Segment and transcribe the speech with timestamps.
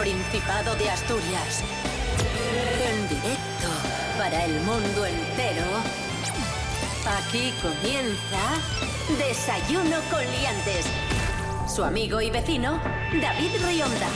[0.00, 1.62] Principado de Asturias.
[2.90, 3.68] En directo
[4.16, 5.66] para el mundo entero.
[7.18, 10.86] Aquí comienza Desayuno con Liantes.
[11.68, 12.80] Su amigo y vecino,
[13.20, 14.08] David Rionda.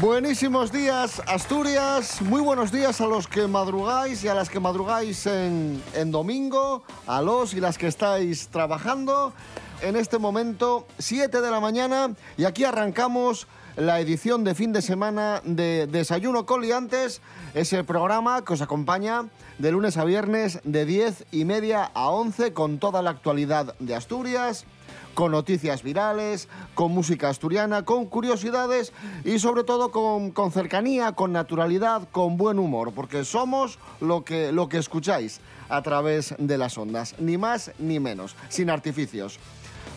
[0.00, 2.22] Buenísimos días, Asturias.
[2.22, 6.84] Muy buenos días a los que madrugáis y a las que madrugáis en, en domingo,
[7.06, 9.34] a los y las que estáis trabajando.
[9.84, 14.80] En este momento, 7 de la mañana, y aquí arrancamos la edición de fin de
[14.80, 17.20] semana de Desayuno Coliantes,
[17.52, 19.26] ese programa que os acompaña
[19.58, 23.94] de lunes a viernes de 10 y media a 11 con toda la actualidad de
[23.94, 24.64] Asturias,
[25.12, 31.32] con noticias virales, con música asturiana, con curiosidades y sobre todo con, con, cercanía, con
[31.32, 36.78] naturalidad, con buen humor, porque somos lo que, lo que escucháis a través de las
[36.78, 39.38] ondas, ni más ni menos, sin artificios.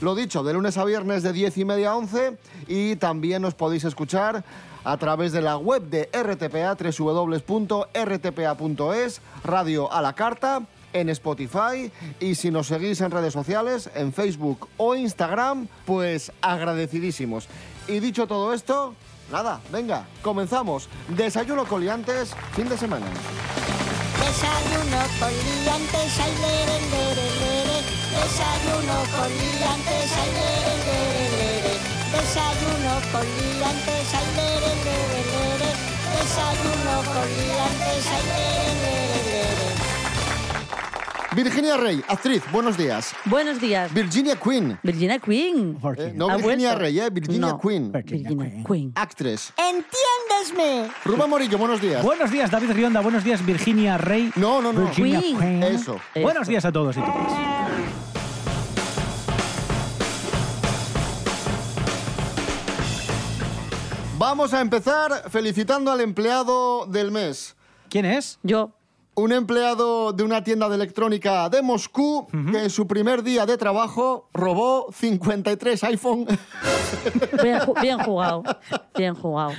[0.01, 3.55] Lo dicho, de lunes a viernes de 10 y media a 11 y también os
[3.55, 4.43] podéis escuchar
[4.83, 7.91] a través de la web de RTPA, www.rtpa.es,
[9.43, 10.61] radio a la carta,
[10.93, 17.47] en Spotify y si nos seguís en redes sociales, en Facebook o Instagram, pues agradecidísimos.
[17.87, 18.93] Y dicho todo esto,
[19.31, 20.89] nada, venga, comenzamos.
[21.09, 23.07] Desayuno coliantes, fin de semana.
[24.19, 27.56] Desayuno con liantes, ay, lere, lere, lere.
[28.17, 31.73] Desayuno con liantes, ay, lere, lere, lere.
[32.11, 35.69] Desayuno con liantes, ay, lere, lere, lere.
[36.17, 39.67] Desayuno con liantes, ay, lere, lere, lere.
[41.35, 43.13] Virginia Rey, actriz, buenos días.
[43.25, 43.93] Buenos días.
[43.93, 44.79] Virginia Queen.
[44.81, 45.77] Virginia Queen.
[45.97, 46.81] Eh, no ¿Ha Virginia vuelto?
[46.81, 47.59] Rey, eh, Virginia No.
[47.59, 47.91] Queen.
[47.91, 48.91] Virginia Queen.
[48.95, 49.53] Actress.
[49.55, 50.89] Entiéndesme.
[51.05, 52.01] Rubén Morillo, buenos días.
[52.01, 53.01] Buenos días, David Rionda.
[53.01, 54.31] Buenos días, Virginia Rey.
[54.35, 54.81] No, no, no.
[54.85, 55.37] Virginia Queen.
[55.37, 55.63] Queen.
[55.63, 55.99] Eso.
[56.19, 57.66] Buenos días a todos y todas.
[64.19, 67.55] Vamos a empezar felicitando al empleado del mes.
[67.87, 68.39] ¿Quién es?
[68.41, 68.71] Yo.
[69.13, 73.57] Un empleado de una tienda de electrónica de Moscú que en su primer día de
[73.57, 76.25] trabajo robó 53 iPhone
[77.43, 78.43] Bien, bien jugado.
[78.95, 79.53] Bien jugado.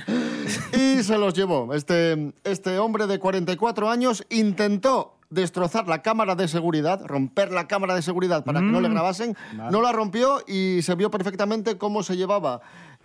[0.73, 1.73] y se los llevó.
[1.73, 7.95] Este, este hombre de 44 años intentó destrozar la cámara de seguridad, romper la cámara
[7.95, 9.37] de seguridad para que no le grabasen,
[9.71, 12.61] no la rompió y se vio perfectamente cómo se llevaba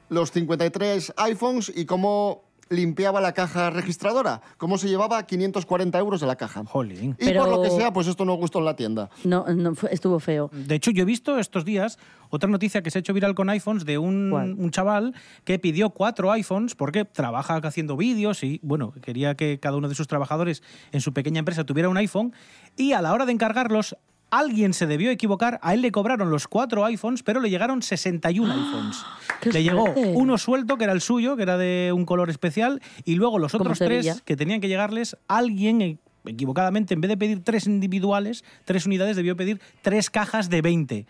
[0.08, 6.26] los 53 iPhones y cómo limpiaba la caja registradora, cómo se llevaba 540 euros de
[6.26, 6.64] la caja.
[6.64, 7.14] Jolín.
[7.20, 9.10] Y Pero- por lo que sea, pues esto no gustó en la tienda.
[9.22, 9.44] No,
[9.90, 10.50] estuvo feo.
[10.50, 11.98] De hecho, yo he visto estos días
[12.30, 15.14] otra noticia que se ha hecho viral con iPhones de un chaval
[15.44, 19.94] que pidió cuatro iPhones porque trabaja haciendo vídeos y, bueno, quería que cada uno de
[19.94, 22.32] sus trabajadores en su pequeña empresa tuviera un iPhone
[22.76, 23.94] y a la hora de encargarlos,
[24.38, 28.52] alguien se debió equivocar, a él le cobraron los cuatro iPhones, pero le llegaron 61
[28.52, 29.04] iPhones.
[29.40, 29.84] ¡Qué Le llegó
[30.14, 33.54] uno suelto, que era el suyo, que era de un color especial, y luego los
[33.54, 38.44] otros tres que tenían que llegarles, alguien eh, equivocadamente, en vez de pedir tres individuales,
[38.64, 41.06] tres unidades, debió pedir tres cajas de 20.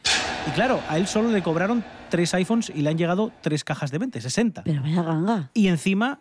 [0.47, 3.91] Y claro, a él solo le cobraron tres iPhones y le han llegado tres cajas
[3.91, 4.65] de 20, 60.
[4.65, 5.51] Pero vaya ganga.
[5.55, 6.21] Y encima,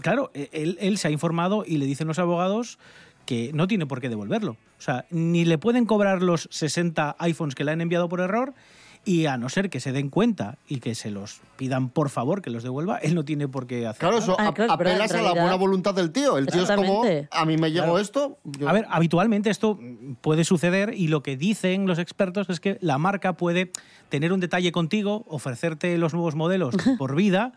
[0.00, 2.78] claro, e- él, él se ha informado y le dicen los abogados
[3.24, 4.56] que no tiene por qué devolverlo.
[4.82, 8.52] O sea, ni le pueden cobrar los 60 iPhones que le han enviado por error
[9.04, 12.42] y a no ser que se den cuenta y que se los pidan por favor
[12.42, 14.10] que los devuelva, él no tiene por qué hacerlo.
[14.10, 16.36] Claro, eso Ah, claro, apelas a la buena voluntad del tío.
[16.36, 17.98] El tío es como, a mí me llegó Claro.
[18.00, 18.38] esto.
[18.42, 19.78] yo- A ver, habitualmente esto
[20.20, 23.70] puede suceder y lo que dicen los expertos es que la marca puede
[24.08, 27.52] tener un detalle contigo, ofrecerte los nuevos modelos por vida,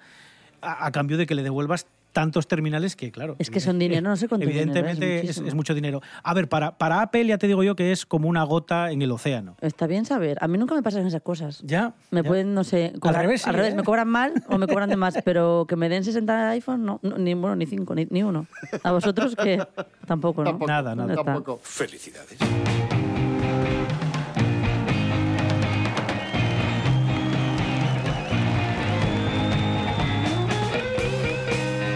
[0.62, 3.36] a, a cambio de que le devuelvas tantos terminales que, claro.
[3.40, 6.02] Es que son dinero, no sé cuánto dinero es, Evidentemente es, mucho dinero.
[6.24, 9.02] A ver, para, para Apple ya te digo yo que es como una gota en
[9.02, 9.58] el océano.
[9.60, 10.38] Está bien saber.
[10.40, 11.62] A mí nunca me pasan esas cosas.
[11.66, 11.94] Ya.
[12.12, 12.28] Me ya.
[12.28, 13.76] pueden, no sé, cobrar- revés, sí, al revés, ¿eh?
[13.76, 17.00] me cobran mal o me cobran de más, pero que me den 60 iPhone, no,
[17.04, 18.48] no, ni bueno, ni 5, ni, ni uno.
[18.82, 19.62] A vosotros que
[20.08, 20.52] tampoco, ¿no?
[20.52, 21.16] Tampoco, Nada, nada.
[21.16, 21.60] Tampoco.
[21.62, 22.40] Felicidades.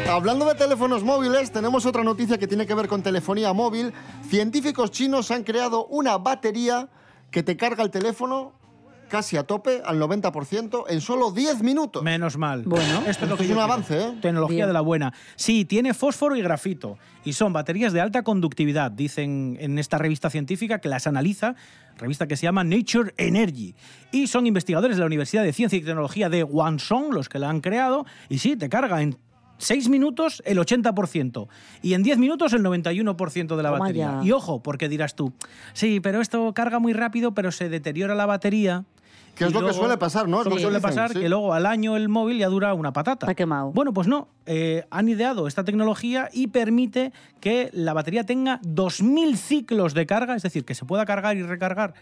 [0.10, 3.94] Hablando de teléfonos móviles, tenemos otra noticia que tiene que ver con telefonía móvil.
[4.28, 6.90] Científicos chinos han creado una batería
[7.30, 8.54] que te carga el teléfono
[9.08, 12.02] casi a tope, al 90%, en solo 10 minutos.
[12.04, 12.64] Menos mal.
[12.64, 13.04] Bueno.
[13.08, 13.62] esto es, lo que Es un quiero.
[13.62, 14.14] avance, ¿eh?
[14.22, 14.68] Tecnología Bien.
[14.68, 15.14] de la buena.
[15.36, 16.98] Sí, tiene fósforo y grafito.
[17.24, 21.56] Y son baterías de alta conductividad, dicen en esta revista científica que las analiza,
[21.98, 23.76] revista que se llama Nature Energy.
[24.12, 27.50] Y son investigadores de la Universidad de Ciencia y Tecnología de Guangzhou los que la
[27.50, 28.06] han creado.
[28.28, 29.18] Y sí, te carga en
[29.60, 31.48] 6 minutos el 80%
[31.82, 34.20] y en 10 minutos el 91% de la Toma batería.
[34.22, 34.28] ya.
[34.28, 35.32] Y ojo, porque dirás tú,
[35.74, 38.86] sí, pero esto carga muy rápido, pero se deteriora la batería.
[39.36, 40.40] Que es lo que suele pasar, ¿no?
[40.42, 41.20] Es Lo lo que que suele dicen, pasar sí.
[41.20, 43.26] que luego al año el móvil ya dura una patata.
[43.26, 43.72] Está quemado.
[43.72, 44.28] Bueno, pues no.
[44.46, 50.36] Eh, han ideado esta tecnología y permite que la batería tenga 2.000 ciclos de carga,
[50.36, 51.94] es decir, que se pueda cargar y recargar.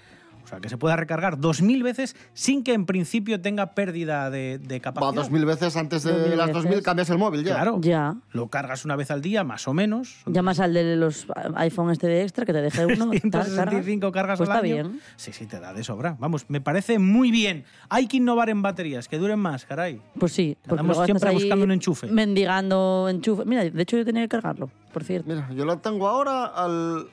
[0.48, 4.60] O sea, que se pueda recargar 2.000 veces sin que en principio tenga pérdida de,
[4.60, 5.14] de Va capacidad.
[5.14, 6.86] dos mil veces antes de 2000 las dos mil veces.
[6.86, 7.56] cambias el móvil ya.
[7.56, 7.80] Claro.
[7.82, 8.16] Ya.
[8.32, 10.22] Lo cargas una vez al día, más o menos.
[10.26, 13.12] Llamas al de los iPhone este de extra que te deje uno.
[13.30, 13.44] tal, carga.
[13.44, 14.90] 165 cargas Pues al está año.
[14.90, 15.02] bien.
[15.18, 16.16] Sí, sí, te da de sobra.
[16.18, 17.66] Vamos, me parece muy bien.
[17.90, 20.02] Hay que innovar en baterías, que duren más, caray.
[20.18, 20.56] Pues sí.
[20.66, 22.08] porque Andamos siempre buscando un enchufe.
[22.08, 23.44] Mendigando enchufe.
[23.44, 25.28] Mira, de hecho yo tenía que cargarlo, por cierto.
[25.30, 27.08] Mira, yo lo tengo ahora al,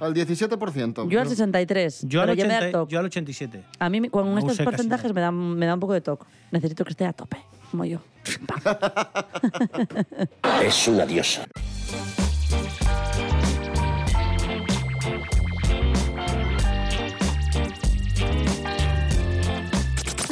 [0.00, 1.08] al 17%.
[1.08, 2.04] Yo al 63.
[2.08, 2.92] Yo al, pero ya me da 80 toque.
[2.92, 3.62] yo al 87.
[3.78, 6.24] A mí con No estos porcentajes me da, me da un poco de toque.
[6.50, 7.38] Necesito que esté a tope,
[7.70, 8.00] como yo.
[10.62, 11.46] Es una diosa.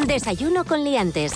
[0.07, 1.33] Desayuno con liantes.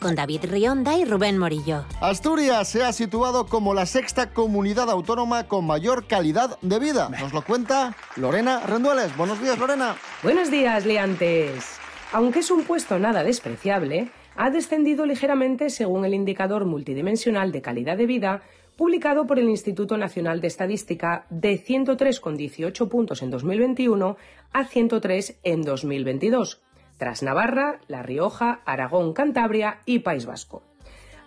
[0.00, 1.84] Con David Rionda y Rubén Morillo.
[2.00, 7.08] Asturias se ha situado como la sexta comunidad autónoma con mayor calidad de vida.
[7.20, 9.16] Nos lo cuenta Lorena Rendueles.
[9.16, 9.96] Buenos días, Lorena.
[10.22, 11.78] Buenos días, liantes.
[12.12, 17.96] Aunque es un puesto nada despreciable, ha descendido ligeramente según el indicador multidimensional de calidad
[17.96, 18.42] de vida
[18.76, 24.16] publicado por el Instituto Nacional de Estadística de 103,18 puntos en 2021
[24.52, 26.62] a 103 en 2022,
[26.96, 30.62] tras Navarra, La Rioja, Aragón, Cantabria y País Vasco.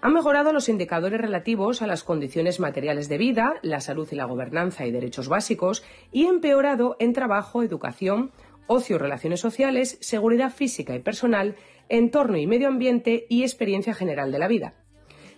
[0.02, 4.26] Han mejorado los indicadores relativos a las condiciones materiales de vida, la salud y la
[4.26, 8.32] gobernanza y derechos básicos y empeorado en trabajo, educación,
[8.68, 11.56] ocio, relaciones sociales, seguridad física y personal,
[11.90, 14.76] entorno y medio ambiente y experiencia general de la vida.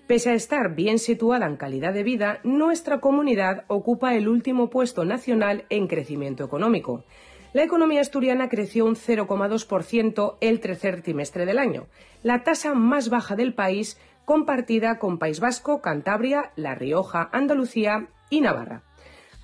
[0.06, 5.06] Pese a estar bien situada en calidad de vida, nuestra comunidad ocupa el último puesto
[5.06, 7.06] nacional en crecimiento económico.
[7.54, 11.88] La economía asturiana creció un 0,2% el tercer trimestre del año,
[12.24, 18.40] la tasa más baja del país compartida con País Vasco, Cantabria, La Rioja, Andalucía y
[18.40, 18.84] Navarra.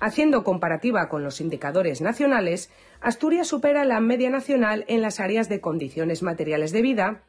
[0.00, 2.70] Haciendo comparativa con los indicadores nacionales,
[3.02, 7.24] Asturias supera la media nacional en las áreas de condiciones materiales de vida,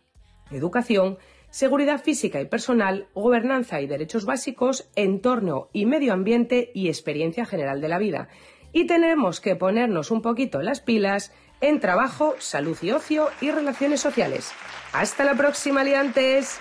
[0.49, 1.17] educación,
[1.49, 7.81] seguridad física y personal, gobernanza y derechos básicos, entorno y medio ambiente y experiencia general
[7.81, 8.29] de la vida.
[8.71, 11.31] Y tenemos que ponernos un poquito las pilas
[11.61, 14.51] en trabajo, salud y ocio y relaciones sociales.
[14.93, 16.59] Hasta la próxima, liantes.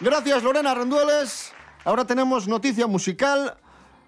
[0.00, 1.52] Gracias, Lorena Rendueles.
[1.84, 3.56] Ahora tenemos noticia musical.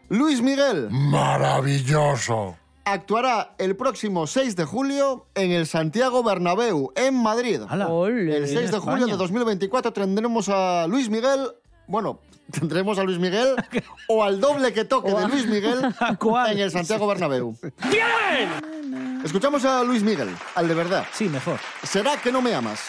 [0.09, 2.57] Luis Miguel Maravilloso.
[2.85, 7.61] actuará el próximo 6 de julio en el Santiago Bernabéu, en Madrid.
[7.71, 9.17] El 6 de julio de España.
[9.17, 11.49] 2024 tendremos a Luis Miguel.
[11.87, 12.21] Bueno,
[12.53, 13.57] tendremos a Luis Miguel
[14.07, 15.81] o al doble que toque de Luis Miguel
[16.49, 17.57] en el Santiago Bernabéu.
[17.91, 19.21] ¡Bien!
[19.25, 21.07] Escuchamos a Luis Miguel, al de verdad.
[21.13, 21.59] Sí, mejor.
[21.83, 22.81] ¿Será que no me amas?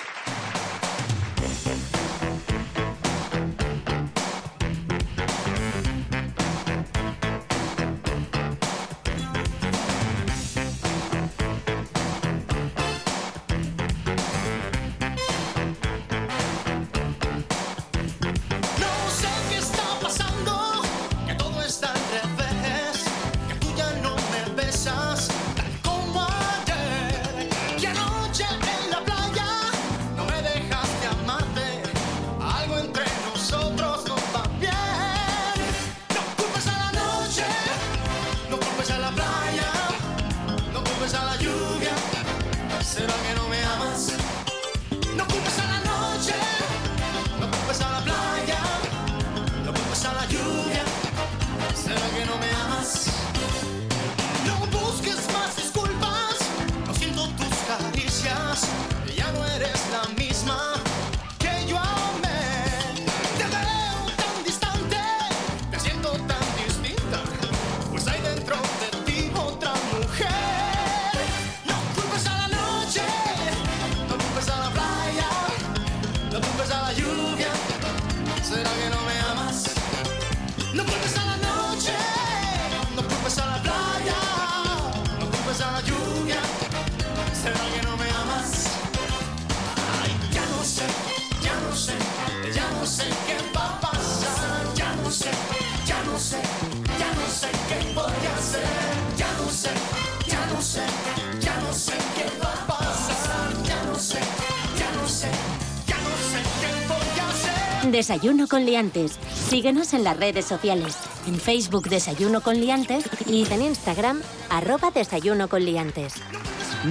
[108.03, 109.17] Desayuno con liantes.
[109.47, 110.97] Síguenos en las redes sociales.
[111.25, 116.15] En Facebook Desayuno con Liantes y en Instagram arroba Desayuno con Liantes.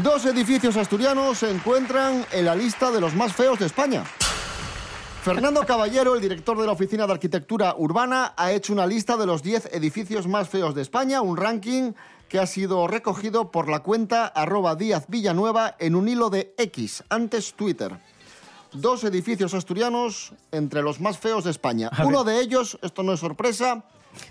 [0.03, 4.05] Dos edificios asturianos se encuentran en la lista de los más feos de España.
[5.23, 9.27] Fernando Caballero, el director de la Oficina de Arquitectura Urbana, ha hecho una lista de
[9.27, 11.93] los 10 edificios más feos de España, un ranking
[12.31, 17.05] que ha sido recogido por la cuenta arroba Díaz Villanueva en un hilo de X,
[17.11, 17.99] antes Twitter.
[18.75, 21.89] Dos edificios asturianos entre los más feos de España.
[21.93, 23.85] A Uno de ellos, esto no es sorpresa,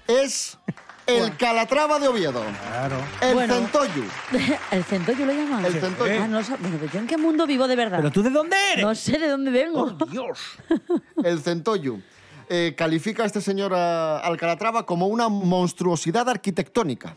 [0.08, 0.58] es
[1.06, 2.44] el Calatrava de Oviedo.
[2.68, 2.96] Claro.
[3.22, 3.54] El Bueno.
[3.56, 4.04] Centollo.
[4.72, 5.66] ¿El centollo lo llaman?
[5.66, 6.14] El centollo.
[6.24, 7.98] Ah, no, sab- bueno, pero yo en qué mundo vivo de verdad.
[7.98, 8.84] ¿Pero tú de dónde eres?
[8.86, 9.96] No sé de dónde vengo.
[10.00, 10.40] ¡Oh, Dios!
[11.24, 12.00] El Centollo.
[12.50, 17.16] Eh, califica a este señor a- al Calatrava como una monstruosidad arquitectónica.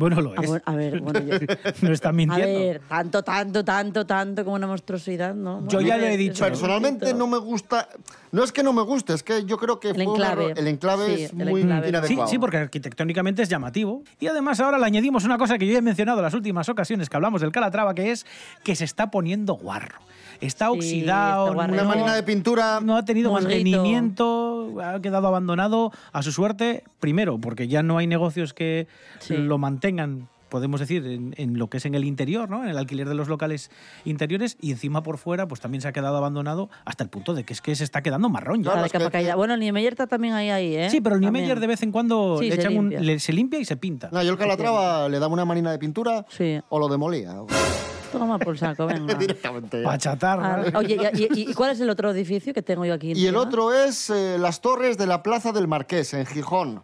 [0.00, 0.48] Bueno, lo Ah, es.
[0.48, 1.38] bueno, a ver, bueno, yo-
[1.82, 2.58] no está a mintiendo.
[2.58, 5.60] ver, tanto, tanto, tanto, tanto como una monstruosidad, ¿no?
[5.68, 6.42] Yo Bueno, ya le he es- dicho.
[6.42, 7.86] Personalmente no me gusta.
[8.32, 10.54] No es que no me guste, es que yo creo que El enclave.
[10.56, 11.82] el enclave Sí, es el muy enclave.
[11.84, 12.30] Sí, inadecuado.
[12.30, 14.02] sí, porque arquitectónicamente es llamativo.
[14.18, 16.68] Y además ahora le añadimos una cosa que yo ya he mencionado en las últimas
[16.70, 18.24] ocasiones que hablamos del Calatrava, que es
[18.64, 19.98] que se está poniendo guarro.
[20.40, 21.64] Está Sí, oxidado, está.
[21.66, 22.80] Una no- máquina de pintura.
[22.82, 28.06] no ha tenido mantenimiento, ha quedado abandonado a su suerte, primero, porque ya no hay
[28.06, 28.86] negocios que
[29.20, 29.36] Sí.
[29.36, 32.64] lo mantengan podemos decir, en, en lo que es en el interior, ¿no?
[32.64, 33.70] en el alquiler de los locales
[34.04, 37.44] interiores, y encima por fuera, pues también se ha quedado abandonado hasta el punto de
[37.44, 38.74] que es que se está quedando marrón ya.
[38.74, 39.34] De es que-.
[39.36, 40.90] Bueno, el Niemeyer está también ahí, ahí, ¿eh?
[40.90, 41.44] Sí, pero el También.
[41.44, 43.00] Niemeyer de vez en cuando Sí, le se echan un- limpia.
[43.00, 44.08] le- se limpia y se pinta.
[44.10, 46.60] No, yo el Calatrava le daba una máquina de pintura Sí.
[46.68, 47.32] o lo demolía.
[48.12, 49.14] Toma por saco, venga.
[49.14, 49.82] Directamente.
[49.82, 50.64] Pa' chatarra.
[50.72, 53.12] Ah, Oye, y, y- y cuál es el otro edificio que tengo yo aquí?
[53.12, 56.82] Y el otro es eh, las torres de la Plaza del Marqués, en Gijón,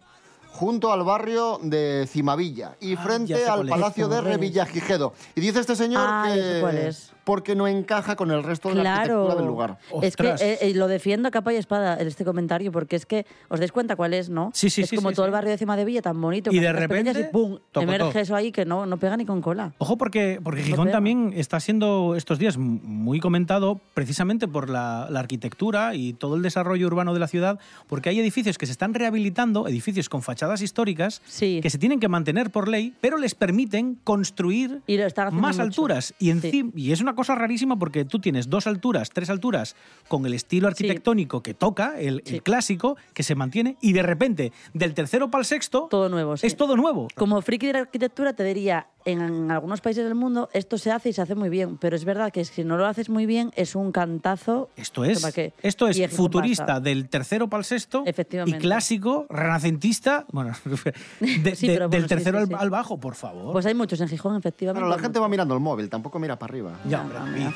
[0.51, 3.67] junto al barrio de Cimavilla y Ah, frente al.
[3.67, 4.21] Palacio de.
[4.21, 5.13] Revillagigedo.
[5.35, 7.11] Y dice este señor Ah, sé cuál que es.
[7.27, 9.77] Porque no encaja con el resto de la arquitectura del lugar.
[10.01, 13.05] Es que eh, eh, lo defiendo a capa y espada en este comentario, porque es
[13.05, 14.49] que os dais cuenta cuál es, ¿no?
[14.53, 15.27] Sí, sí, es sí, como sí, todo sí.
[15.27, 16.53] el barrio de Cima de Villa tan bonito.
[16.53, 17.57] Y de repente, Y ¡pum!
[17.73, 19.73] Emerge eso ahí que no, no pega ni con cola.
[19.77, 20.95] Ojo porque, porque No Gijón pega.
[20.95, 26.41] también está siendo estos días muy comentado precisamente por la, la arquitectura y todo el
[26.43, 30.61] desarrollo urbano de la ciudad, porque hay edificios que se están rehabilitando, edificios con fachadas
[30.61, 31.59] históricas, Sí.
[31.61, 35.61] que se tienen que mantener por ley, pero les permiten construir Y más mucho.
[35.61, 36.13] alturas.
[36.19, 39.75] Y, encima, y es una cosa rarísima porque tú tienes dos alturas, tres alturas,
[40.07, 44.93] con el estilo arquitectónico que toca, el, clásico, que se mantiene, y de repente, del
[44.93, 46.47] tercero para el sexto, Todo nuevo, sí.
[46.47, 47.09] es todo nuevo.
[47.15, 51.09] Como friki de la arquitectura te diría, en algunos países del mundo esto se hace
[51.09, 53.51] y se hace muy bien, pero es verdad que si no lo haces muy bien
[53.55, 54.69] es un cantazo.
[54.77, 55.25] Esto es,
[55.63, 56.79] esto es futurista pasa.
[56.81, 58.03] del tercero para el sexto
[58.45, 60.53] y clásico, renacentista, bueno,
[61.19, 62.53] de- Sí, de- pero del sí, tercero sí, al, sí.
[62.59, 63.53] al bajo, por favor.
[63.53, 64.81] Pues hay muchos en Gijón, efectivamente.
[64.83, 66.79] Pero la gente va mirando el móvil, tampoco mira para arriba.
[66.87, 67.06] ya,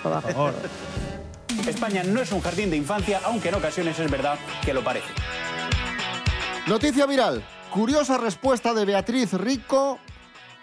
[0.02, 0.54] Por favor.
[1.68, 5.10] España no es un jardín de infancia, aunque en ocasiones es verdad que lo parece.
[6.68, 7.44] Noticia viral.
[7.72, 10.00] Curiosa respuesta de Beatriz Rico,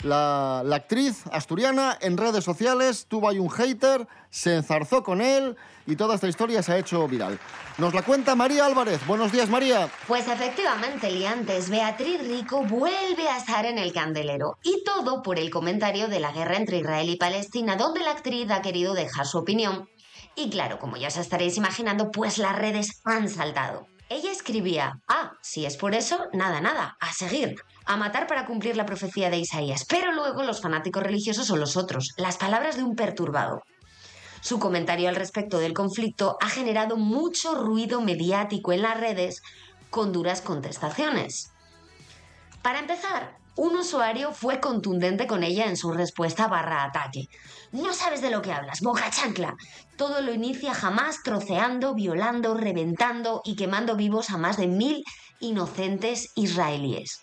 [0.02, 3.06] la, actriz asturiana, en redes sociales.
[3.08, 7.06] Tuvo ahí un hater, se enzarzó con él y toda esta historia se ha hecho
[7.08, 7.38] viral.
[7.78, 9.04] Nos la cuenta María Álvarez.
[9.06, 9.88] Buenos días, María.
[10.06, 14.58] Pues efectivamente, Liantes, Beatriz Rico vuelve a estar en el candelero.
[14.62, 18.50] Y todo por el comentario de la guerra entre Israel y Palestina, donde la actriz
[18.50, 19.88] ha querido dejar su opinión.
[20.34, 23.86] Y claro, como ya os estaréis imaginando, pues las redes han saltado.
[24.10, 28.76] Ella escribía, ah, si es por eso, nada, nada, a seguir, a matar para cumplir
[28.76, 29.84] la profecía de Isaías.
[29.86, 33.62] Pero luego los fanáticos religiosos son los otros, las palabras de un perturbado.
[34.40, 39.42] Su comentario al respecto del conflicto ha generado mucho ruido mediático en las redes
[39.90, 41.52] con duras contestaciones.
[42.62, 47.28] Para empezar, un usuario fue contundente con ella en su respuesta barra ataque.
[47.72, 49.56] No sabes de lo que hablas, boca chancla.
[49.96, 55.04] Todo lo inicia jamás troceando, violando, reventando y quemando vivos a más de mil
[55.40, 57.20] inocentes israelíes.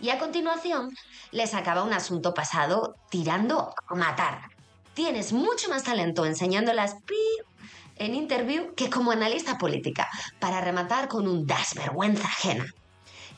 [0.00, 0.90] Y a continuación
[1.30, 4.48] le sacaba un asunto pasado tirando a matar.
[4.94, 7.14] Tienes mucho más talento enseñando las pi
[7.96, 10.08] en interview que como analista política,
[10.40, 12.64] para rematar con un das vergüenza ajena.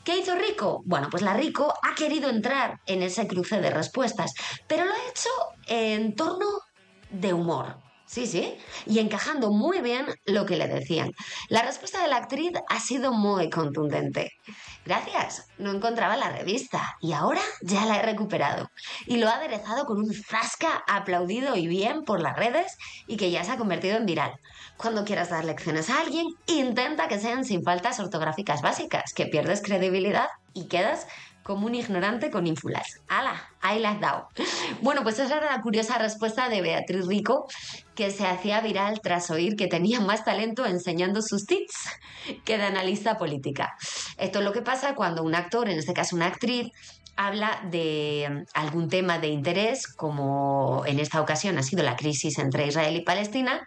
[0.07, 0.83] ¿Qué hizo Rico?
[0.85, 4.31] Bueno, pues la Rico ha querido entrar en ese cruce de respuestas,
[4.65, 5.29] pero lo ha hecho
[5.67, 6.45] en torno
[7.09, 7.81] de humor.
[8.05, 11.11] Sí, sí, y encajando muy bien lo que le decían.
[11.49, 14.31] La respuesta de la actriz ha sido muy contundente.
[14.85, 18.69] Gracias, no encontraba la revista y ahora ya la he recuperado.
[19.07, 23.29] Y lo ha aderezado con un zasca aplaudido y bien por las redes y que
[23.29, 24.39] ya se ha convertido en viral.
[24.77, 29.61] Cuando quieras dar lecciones a alguien, intenta que sean sin faltas ortográficas básicas, que pierdes
[29.61, 31.07] credibilidad y quedas
[31.41, 32.99] como un ignorante con ínfulas.
[33.07, 33.41] ¡Hala!
[33.61, 34.27] Ahí la has dado.
[34.81, 37.47] Bueno, pues esa era la curiosa respuesta de Beatriz Rico,
[37.95, 41.89] que se hacía viral tras oír que tenía más talento enseñando sus tips
[42.43, 43.75] que de analista política.
[44.17, 46.67] Esto es lo que pasa cuando un actor, en este caso una actriz,
[47.17, 52.37] habla de mm, algún tema de interés, como en esta ocasión ha sido la crisis
[52.39, 53.65] entre Israel y Palestina,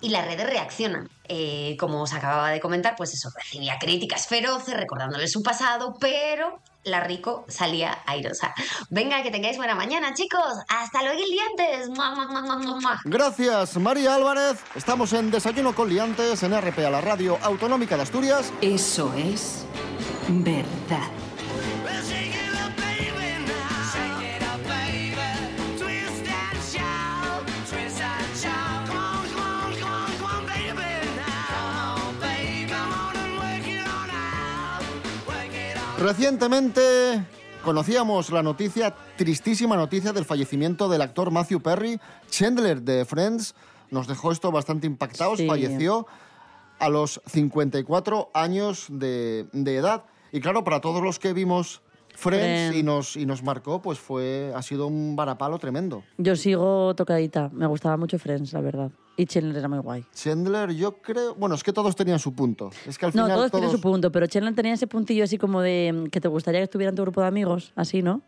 [0.00, 1.08] y las redes reaccionan.
[1.28, 6.60] Eh, como os acababa de comentar, pues eso, recibía críticas feroces, recordándole su pasado, pero
[6.84, 8.54] la Rico salía airosa.
[8.88, 10.58] Venga, que tengáis buena mañana, chicos.
[10.68, 11.88] Hasta luego, liantes.
[11.90, 13.00] Mua, mua, mua, mua, mua, mua.
[13.04, 14.58] Gracias, María Álvarez.
[14.74, 18.52] Estamos en Desayuno con Liantes en RPA, la radio autonómica de Asturias.
[18.60, 19.64] Eso es
[20.28, 21.29] verdad.
[36.00, 37.22] Recientemente
[37.62, 43.54] conocíamos la noticia, tristísima noticia del fallecimiento del actor Matthew Perry, Chandler de Friends.
[43.90, 45.46] Nos dejó esto bastante impactados, Sí.
[45.46, 46.06] falleció
[46.78, 50.04] a los 54 años de, de edad.
[50.32, 51.82] Y claro, para todos los que vimos
[52.20, 52.76] Friends.
[52.76, 56.02] Y, nos, y nos marcó, pues fue, ha sido un varapalo tremendo.
[56.18, 57.48] Yo sigo tocadita.
[57.52, 58.90] Me gustaba mucho Friends, la verdad.
[59.16, 60.04] Y Chandler era muy guay.
[60.14, 61.34] Chandler, yo creo.
[61.34, 62.70] Bueno, es que todos tenían su punto.
[62.86, 63.36] Es que al No, final.
[63.38, 66.28] todos tienen su punto, pero Chandler tenía ese puntillo así como de mm, que te
[66.28, 68.22] gustaría que estuviera en tu grupo de amigos, así, ¿no?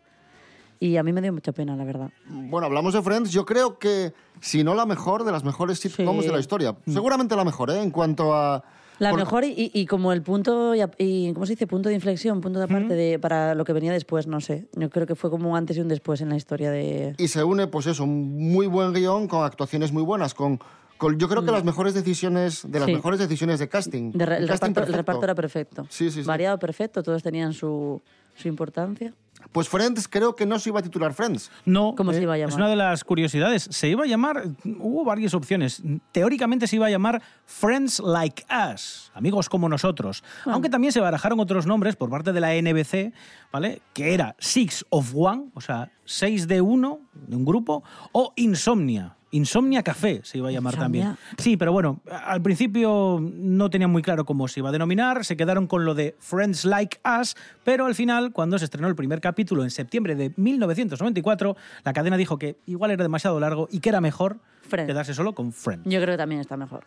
[0.79, 2.09] Y a mí me dio mucha pena, la verdad.
[2.27, 3.31] Bueno, hablamos de Friends.
[3.31, 6.27] Yo creo que, si no la mejor, de las mejores sitcoms Sí.
[6.27, 6.75] de la historia.
[6.85, 7.81] Seguramente la mejor, ¿eh?
[7.81, 8.63] En cuanto a.
[8.99, 11.67] La por- mejor y, como el punto, y, ¿cómo se dice?
[11.67, 14.67] Punto de inflexión, punto de aparte de, para lo que venía después, no sé.
[14.75, 17.15] Yo creo que fue como un antes y un después en la historia de...
[17.17, 20.59] Y se une, pues eso, un muy buen guion con actuaciones muy buenas, con.
[20.97, 22.91] con- yo creo que las mejores decisiones, de las Mm.
[22.91, 22.95] Sí.
[22.95, 24.11] mejores decisiones de casting.
[24.11, 25.85] de re- el, casting reparto, el reparto era perfecto.
[25.89, 26.27] Sí, sí, sí.
[26.27, 28.01] Variado, perfecto, todos tenían su,
[28.35, 29.13] su importancia.
[29.51, 31.51] Pues Friends creo que no se iba a titular Friends.
[31.65, 32.55] No, ¿Cómo se eh, iba a es llamar?
[32.57, 33.67] una de las curiosidades.
[33.69, 34.43] Se iba a llamar,
[34.79, 35.81] hubo varias opciones.
[36.11, 40.23] Teóricamente se iba a llamar Friends Like Us, amigos como nosotros.
[40.45, 40.51] Ah.
[40.53, 43.13] Aunque también se barajaron otros nombres por parte de la NBC,
[43.51, 43.81] ¿vale?
[43.93, 49.15] Que era Six of One, o sea, seis de uno, de un grupo, o Insomnia.
[49.33, 51.03] Insomnia Café se iba a llamar Insomnia.
[51.03, 51.35] también.
[51.37, 55.35] Sí, pero bueno, al principio no tenían muy claro cómo se iba a denominar, se
[55.35, 59.21] quedaron con lo de Friends Like Us, pero al final, cuando se estrenó el primer
[59.21, 63.89] capítulo en septiembre de 1994, la cadena dijo que igual era demasiado largo y que
[63.89, 64.37] era mejor
[64.69, 65.83] quedarse solo con Friends.
[65.85, 66.85] Yo creo que también está mejor.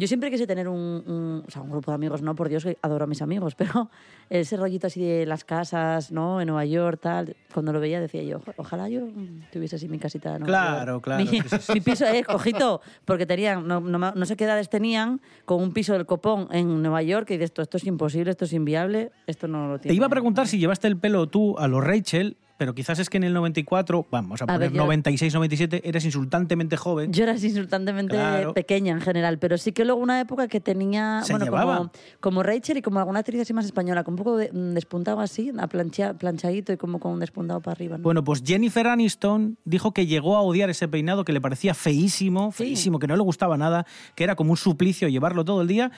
[0.00, 2.62] Yo siempre quise tener un, un- o sea, un grupo de amigos, no, por Dios,
[2.64, 3.90] que adoro a mis amigos, pero
[4.30, 6.40] ese rollito así de las casas, ¿no?
[6.40, 9.08] En Nueva York, tal, cuando lo veía decía yo, "Ojo- ojalá yo
[9.52, 11.04] tuviese así mi casita de Nueva Claro, York".
[11.04, 11.72] claro, Mi, sí, sí, sí.
[11.74, 15.72] mi piso, eh, ojito, porque tenían, no, no, no sé qué edades tenían, con un
[15.72, 19.10] piso del copón en Nueva York, y dices, esto, esto es imposible, esto es inviable,
[19.26, 19.92] esto no lo tiene.
[19.92, 23.08] Te iba a preguntar si llevaste el pelo tú a los Rachel, pero quizás es
[23.08, 27.12] que en el 94, vamos a A poner ver, yo- 96, 97, eres insultantemente joven.
[27.12, 28.52] Yo era insultantemente Claro.
[28.52, 31.90] pequeña en general, pero sí que luego una época que tenía, Se bueno, como,
[32.20, 35.20] como Rachel y como alguna actriz así más española, con un poco de, mm, despuntado
[35.20, 37.96] así, a plancha, planchadito y como con un despuntado para arriba.
[37.96, 38.02] ¿no?
[38.02, 42.50] Bueno, pues Jennifer Aniston dijo que llegó a odiar ese peinado, que le parecía feísimo,
[42.50, 45.92] feísimo, que no le gustaba nada, que era como un suplicio llevarlo todo el día.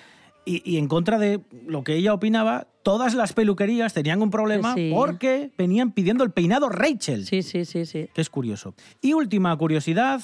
[0.44, 4.74] Y, y en contra de lo que ella opinaba, todas las peluquerías tenían un problema
[4.74, 4.90] Sí.
[4.94, 7.26] porque venían pidiendo el peinado Rachel.
[7.26, 8.09] Sí, sí, sí, sí.
[8.14, 8.74] Que es curioso.
[9.03, 10.22] Y última curiosidad,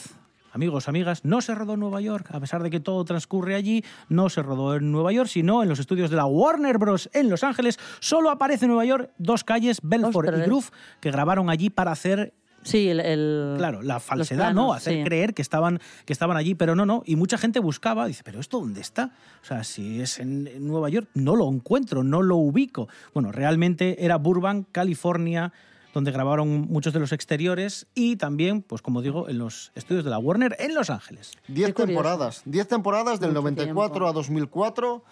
[0.53, 3.85] amigos, amigas, no se rodó en Nueva York, a pesar de que todo transcurre allí,
[4.09, 7.11] no se rodó en Nueva York, sino en los estudios de la Warner Bros.
[7.13, 7.79] en Los Ángeles.
[8.01, 10.41] Solo aparece en Nueva York dos calles, Belfort Ostras.
[10.41, 12.33] y Groove, que grabaron allí para hacer
[12.67, 13.01] Sí, el...
[13.01, 14.73] el- Claro, la falsedad, ¿no?
[14.73, 15.05] Hacer sí.
[15.05, 17.03] creer que estaban, que estaban allí, pero no, no.
[17.07, 19.13] Y mucha gente buscaba, dice, ¿pero esto dónde está?
[19.43, 22.89] O sea, si es en, en Nueva York, no lo encuentro, no lo ubico.
[23.15, 25.53] Bueno, realmente era Burbank, California,
[25.95, 30.11] donde grabaron muchos de los exteriores y también, pues como digo, en los estudios de
[30.11, 31.33] la Warner en Los Ángeles.
[31.49, 32.43] Diez temporadas.
[32.45, 34.09] Diez temporadas del Mucho 94 tiempo.
[34.09, 35.03] a 2004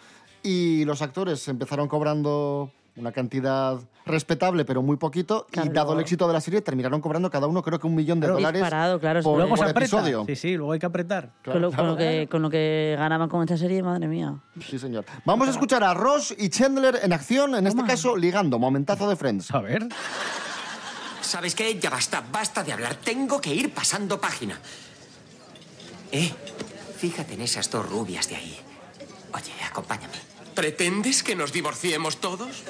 [0.43, 6.01] y los actores empezaron cobrando una cantidad respetable, pero muy poquito, Claro, y dado el
[6.01, 8.61] éxito de la serie, terminaron cobrando cada uno creo que un millón de Claro, dólares
[8.61, 10.25] disparado, claro, por, luego por se episodio.
[10.27, 11.31] Sí, sí, luego hay que apretar.
[11.45, 14.35] con, lo, con lo que, con lo que ganaban con esta serie, madre mía.
[14.61, 15.05] Sí, señor.
[15.25, 19.17] Vamos a escuchar a Ross y Chandler en acción, en este caso ligando, momentazo de
[19.17, 19.51] Friends.
[19.53, 19.89] A ver.
[21.21, 21.79] ¿Sabes qué?
[21.81, 22.95] Ya basta, basta de hablar.
[22.97, 24.61] Tengo que ir pasando página.
[26.13, 26.33] Eh,
[26.97, 28.57] fíjate en esas dos rubias de ahí.
[29.33, 30.34] Oye, acompáñame.
[30.55, 32.63] ¿Pretendes que nos divorciemos todos?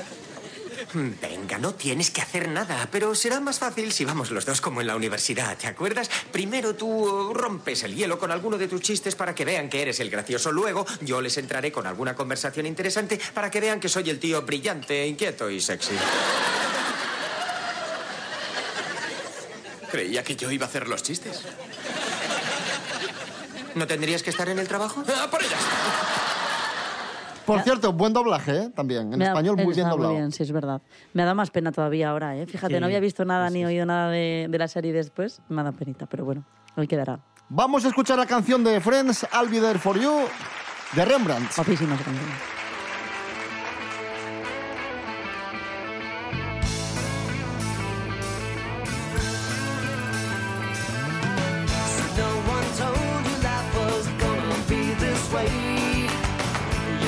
[0.93, 4.81] Venga, no tienes que hacer nada, pero será más fácil si vamos los dos como
[4.81, 6.09] en la universidad, ¿te acuerdas?
[6.31, 9.83] Primero tú uh, rompes el hielo con alguno de tus chistes para que vean que
[9.83, 10.53] eres el gracioso.
[10.53, 14.43] Luego yo les entraré con alguna conversación interesante para que vean que soy el tío
[14.43, 15.95] brillante, inquieto y sexy.
[19.91, 21.43] Creía que yo iba a hacer los chistes.
[23.75, 25.03] ¿No tendrías que estar en el trabajo?
[25.09, 25.57] ¡Ah, por ella!
[27.47, 28.71] Por cierto, buen doblaje, ¿eh?
[28.75, 29.13] También.
[29.13, 30.13] En da- español muy bien está doblado.
[30.15, 30.81] bien, sí, es verdad.
[31.13, 32.47] Me ha dado más pena todavía ahora, ¿eh?
[32.47, 35.41] Fíjate, Sí, no había visto nada ni oído nada de, de la serie después.
[35.49, 36.45] Me ha dado penita, pero bueno,
[36.77, 37.21] ahí quedará.
[37.49, 40.13] Vamos a escuchar la canción de Friends, I'll Be There For You,
[40.95, 41.55] de Rembrandt.
[41.55, 42.05] Guapísima esa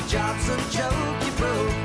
[0.07, 1.76] job's a joke, you broke.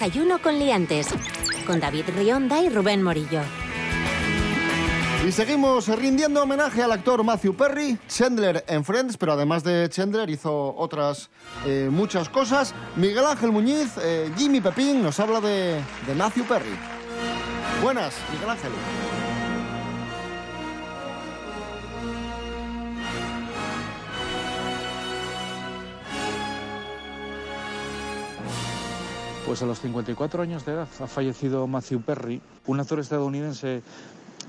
[0.00, 1.08] Desayuno con liantes.
[1.66, 3.42] Con David Rionda y Rubén Morillo.
[5.28, 10.30] Y seguimos rindiendo homenaje al actor Matthew Perry, Chandler en Friends, pero además de Chandler
[10.30, 11.28] hizo otras
[11.66, 12.74] eh, muchas cosas.
[12.96, 16.74] Miguel Ángel Muñiz, eh, Jimmy Pepín, nos habla de, de Matthew Perry.
[17.82, 18.70] Buenas, Miguel Ángel.
[29.50, 33.82] Pues a los 54 años de edad ha fallecido Matthew Perry, un actor estadounidense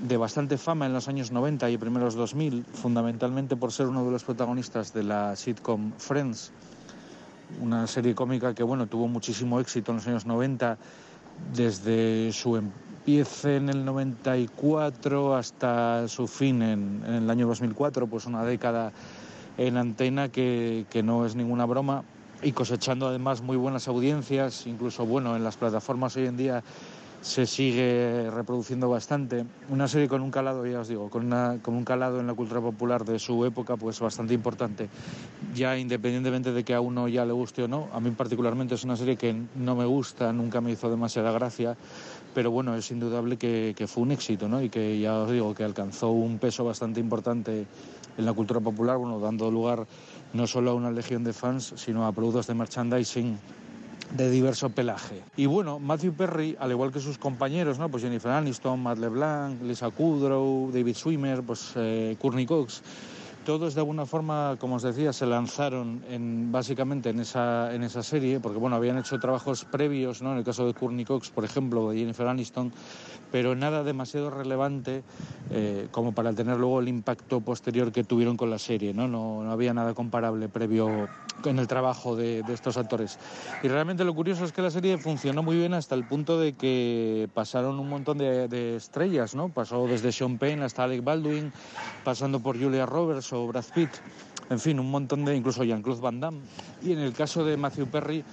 [0.00, 4.12] de bastante fama en los años 90 y primeros 2000, fundamentalmente por ser uno de
[4.12, 6.52] los protagonistas de la sitcom Friends,
[7.60, 10.78] una serie cómica que bueno, tuvo muchísimo éxito en los años 90,
[11.52, 18.44] desde su empiece en el 94 hasta su fin en, el año 2004, pues una
[18.44, 18.92] década
[19.58, 22.04] en antena que no es ninguna broma
[22.42, 26.62] y cosechando además muy buenas audiencias, incluso bueno, en las plataformas hoy en día
[27.20, 29.44] se sigue reproduciendo bastante.
[29.70, 32.34] Una serie con un calado, ya os digo, con, una- con un calado en la
[32.34, 34.88] cultura popular de su época, pues bastante importante.
[35.54, 38.82] Ya independientemente de que a uno ya le guste o no, a mí particularmente es
[38.82, 41.76] una serie que no me gusta, nunca me hizo demasiada gracia,
[42.34, 44.60] pero bueno, es indudable que, que fue un éxito, ¿no?
[44.60, 47.66] Y que ya os digo que alcanzó un peso bastante importante
[48.18, 49.86] en la cultura popular, bueno, dando lugar
[50.32, 53.38] no solo a una legión de fans, sino a productos de merchandising
[54.16, 55.22] de diverso pelaje.
[55.36, 57.88] Y bueno, Matthew Perry, al igual que sus compañeros, ¿no?
[57.88, 62.82] Pues Jennifer Aniston, Matt LeBlanc, Lisa Kudrow, David Swimmer, pues eh, Courtney Cox,
[63.44, 68.02] todos de alguna forma, como os decía, se lanzaron en, básicamente en esa, en esa
[68.02, 70.32] serie, porque bueno, habían hecho trabajos previos, ¿no?
[70.32, 72.72] En el caso de Courtney Cox, por ejemplo, de Jennifer Aniston,
[73.30, 75.02] pero nada demasiado relevante
[75.50, 79.08] eh, como para tener luego el impacto posterior que tuvieron con la serie, ¿no?
[79.08, 81.08] No, no había nada comparable previo
[81.44, 83.18] en el trabajo de, de estos actores.
[83.62, 86.52] Y realmente lo curioso es que la serie funcionó muy bien hasta el punto de
[86.52, 89.48] que pasaron un montón de, de estrellas, ¿no?
[89.48, 91.52] Pasó desde Sean Penn hasta Alec Baldwin,
[92.04, 93.90] pasando por Julia Roberts Brad Pitt.
[94.50, 96.40] En fin, un montón de, incluso Jean-Claude Van Damme.
[96.82, 98.24] Y en el caso de Matthew Perry,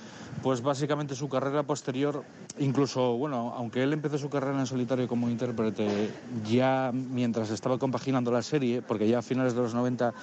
[0.44, 2.24] pues básicamente su carrera posterior,
[2.60, 6.12] incluso, bueno, aunque él empezó su carrera en solitario como intérprete
[6.46, 10.14] ya mientras estaba compaginando la serie, porque ya a finales de los 90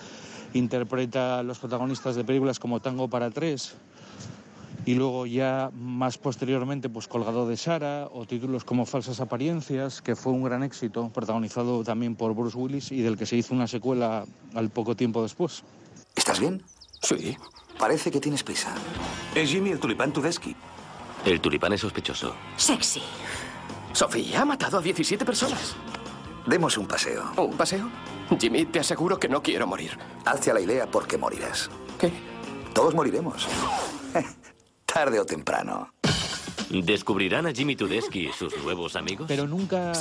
[0.55, 3.75] interpreta a los protagonistas de películas como Tango para tres,
[4.87, 10.15] y luego ya más posteriormente pues Colgado de Sara o títulos como Falsas Apariencias, que
[10.15, 13.67] fue un gran éxito, protagonizado también por Bruce Willis y del que se hizo una
[13.67, 15.65] secuela al poco tiempo después.
[16.15, 16.63] ¿Estás bien?
[17.03, 17.37] Sí.
[17.79, 18.73] Parece que tienes prisa.
[19.35, 20.55] Es Jimmy el tulipán Tudesky.
[21.25, 22.33] El tulipán es sospechoso.
[22.57, 23.03] Sexy.
[23.93, 25.75] Sofía ha matado a 17 personas.
[26.47, 27.25] Demos un paseo.
[27.37, 27.91] ¿Un paseo?
[28.39, 29.99] Jimmy, te aseguro que no quiero morir.
[30.25, 31.69] Hazte a la idea porque morirás.
[31.99, 32.13] ¿Qué?
[32.73, 33.49] Todos moriremos.
[34.97, 35.93] Tarde o temprano.
[36.71, 39.27] ¿Descubrirán a Jimmy Tudesky sus nuevos amigos?
[39.29, 39.93] Pero nunca,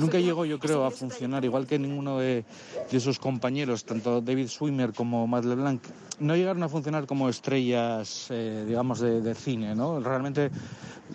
[0.00, 2.44] nunca llegó, yo creo, a funcionar, igual que ninguno de,
[2.90, 5.80] de sus compañeros, tanto David Swimmer como Matt LeBlanc,
[6.18, 10.00] no llegaron a funcionar como estrellas, eh, digamos, de, cine, ¿no?
[10.00, 10.50] Realmente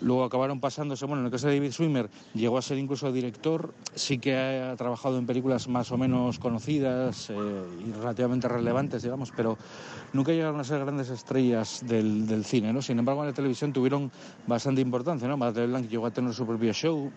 [0.00, 3.74] luego acabaron pasándose, bueno, en el caso de David Swimmer llegó a ser incluso director,
[3.94, 9.32] sí que ha, trabajado en películas más o menos conocidas eh, y relativamente relevantes, digamos,
[9.36, 9.58] pero
[10.12, 12.80] nunca llegaron a ser grandes estrellas del, cine, ¿no?
[12.80, 14.10] Sin embargo, en la televisión tuvieron
[14.46, 15.36] bastante importancia, ¿no?
[15.36, 17.10] Matt LeBlanc llegó a tener su propio show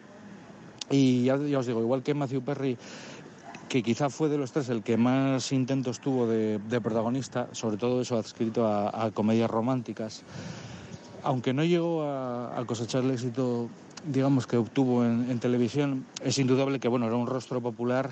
[0.89, 2.77] y ya os digo, igual que Matthew Perry
[3.69, 7.77] que quizá fue de los tres el que más intentos tuvo de, de protagonista, sobre
[7.77, 10.23] todo eso adscrito a, comedias románticas,
[11.23, 13.69] aunque no llegó a, a cosechar el éxito,
[14.05, 18.11] digamos, que obtuvo en, en televisión, es indudable que, bueno, era un rostro popular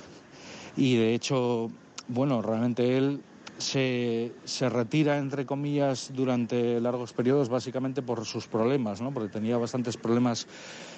[0.76, 1.70] y, de hecho,
[2.08, 3.22] bueno, realmente él
[3.58, 9.12] se, se retira, entre comillas, durante largos periodos, básicamente por sus problemas, ¿no?
[9.12, 10.48] Porque tenía bastantes problemas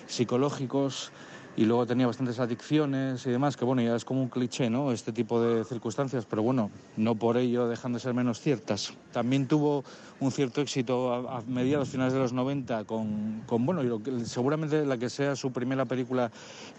[0.07, 1.11] psicológicos
[1.57, 4.91] y luego tenía bastantes adicciones y demás, que bueno, ya es como un cliché, ¿no?
[4.91, 8.93] Este tipo de circunstancias, pero bueno, no por ello dejan de ser menos ciertas.
[9.13, 9.83] También tuvo
[10.19, 14.01] un cierto éxito a, a mediados, finales de los 90 con, con bueno, y lo
[14.03, 16.31] que- seguramente la que sea su primera película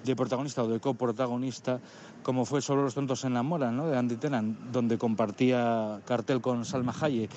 [0.05, 1.81] de protagonista o de coprotagonista,
[2.23, 3.87] como fue Solo los tontos se enamoran, ¿no?
[3.87, 7.31] De Andy Tennant, donde compartía cartel con Salma Hayek.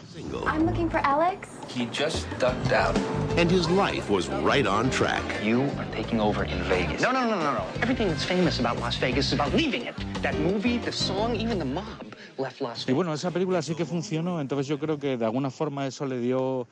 [0.47, 1.47] I'm looking for Alex.
[1.73, 2.95] He just ducked out.
[3.37, 5.21] And his life was right on track.
[5.43, 7.01] You are taking over in Vegas.
[7.01, 7.63] No, no, no, no, no.
[7.81, 9.95] Everything that's famous about Las Vegas is about leaving it.
[10.21, 12.95] That movie, the song, even the mob left Las Y Vegas.
[12.95, 16.19] bueno, esa película sí que funcionó, entonces yo creo que de alguna forma eso le
[16.19, 16.67] dio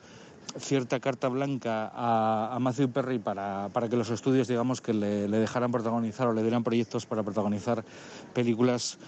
[0.58, 5.28] cierta carta blanca a, a Matthew Perry para, para que los estudios, digamos, que le,
[5.28, 7.84] le dejaran protagonizar o le dieran proyectos para protagonizar
[8.32, 8.98] películas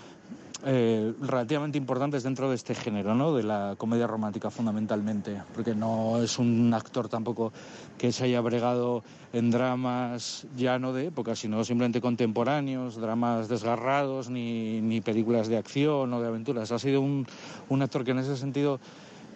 [0.64, 3.34] eh, relativamente importantes dentro de este género, ¿no?
[3.34, 7.52] De la comedia romántica fundamentalmente, porque no es un actor tampoco
[7.96, 14.28] que se haya bregado en dramas ya no de época, sino simplemente contemporáneos, dramas desgarrados,
[14.28, 16.72] ni, ni películas de acción o de aventuras.
[16.72, 17.26] Ha sido un,
[17.70, 18.80] un actor que en ese sentido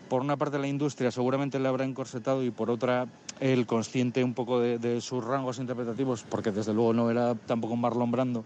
[0.08, 3.06] por una parte la industria seguramente le habrá encorsetado y por otra
[3.40, 8.10] el consciente un poco de, sus rangos interpretativos, porque desde luego no era tampoco Marlon
[8.10, 8.44] Brando,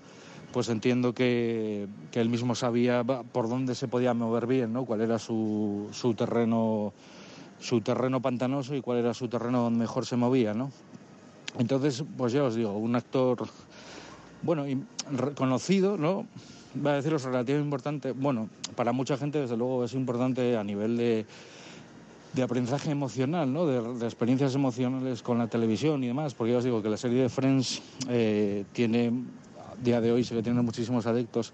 [0.58, 4.86] pues entiendo que, que él mismo sabía por dónde se podía mover bien, ¿no?
[4.86, 6.92] cuál era su, su terreno
[7.60, 10.72] su terreno pantanoso y cuál era su terreno donde mejor se movía, ¿no?
[11.60, 13.46] Entonces, pues ya os digo, un actor,
[14.42, 16.26] bueno, y reconocido, ¿no?
[16.84, 18.10] Va a deciros relativamente importante.
[18.10, 21.24] Bueno, para mucha gente, desde luego, es importante a nivel de,
[22.32, 23.64] de aprendizaje emocional, ¿no?
[23.64, 26.96] De, de experiencias emocionales con la televisión y demás, porque ya os digo que la
[26.96, 29.12] serie de Friends eh, tiene,
[29.82, 31.52] día de hoy, sigue teniendo muchísimos adeptos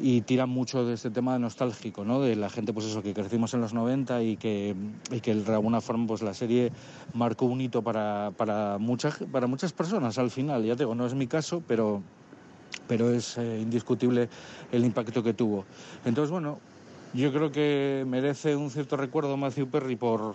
[0.00, 2.20] y tira mucho de este tema nostálgico, ¿no?
[2.20, 4.74] De la gente, pues eso, que crecimos en los 90 y que,
[5.10, 6.72] y que de alguna forma, pues la serie
[7.14, 10.64] marcó un hito para, para, muchas, para muchas personas al final.
[10.64, 12.02] Ya te digo, no es mi caso, pero,
[12.88, 14.28] pero es eh, indiscutible
[14.72, 15.64] el impacto que tuvo.
[16.04, 16.58] Entonces, bueno,
[17.14, 20.34] yo creo que merece un cierto recuerdo Matthew Perry por,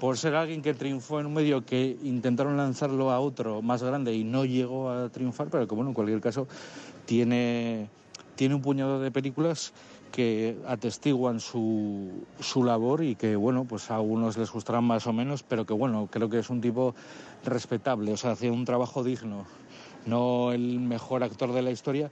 [0.00, 4.14] por ser alguien que triunfó en un medio que intentaron lanzarlo a otro más grande
[4.14, 6.48] y no llegó a triunfar, pero que en cualquier caso
[7.04, 7.88] tiene,
[8.34, 9.72] tiene un puñado de películas
[10.10, 12.10] que atestiguan su,
[12.40, 15.74] su labor y que bueno, pues a algunos les gustarán más o menos, pero que
[15.74, 16.94] bueno, creo que es un tipo
[17.44, 19.44] respetable, o sea, hace un trabajo digno.
[20.06, 22.10] No el mejor actor de la historia,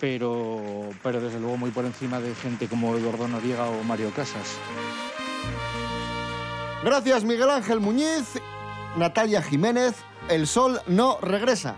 [0.00, 4.58] pero, pero desde luego muy por encima de gente como Eduardo Noriega o Mario Casas.
[6.82, 8.40] Gracias Miguel Ángel Muñiz,
[8.96, 9.96] Natalia Jiménez,
[10.30, 11.76] El Sol no regresa.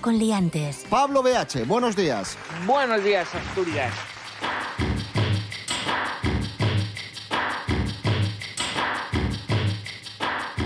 [0.00, 0.84] Con liantes.
[0.88, 2.36] Pablo BH, buenos días.
[2.66, 3.92] Buenos días, Asturias.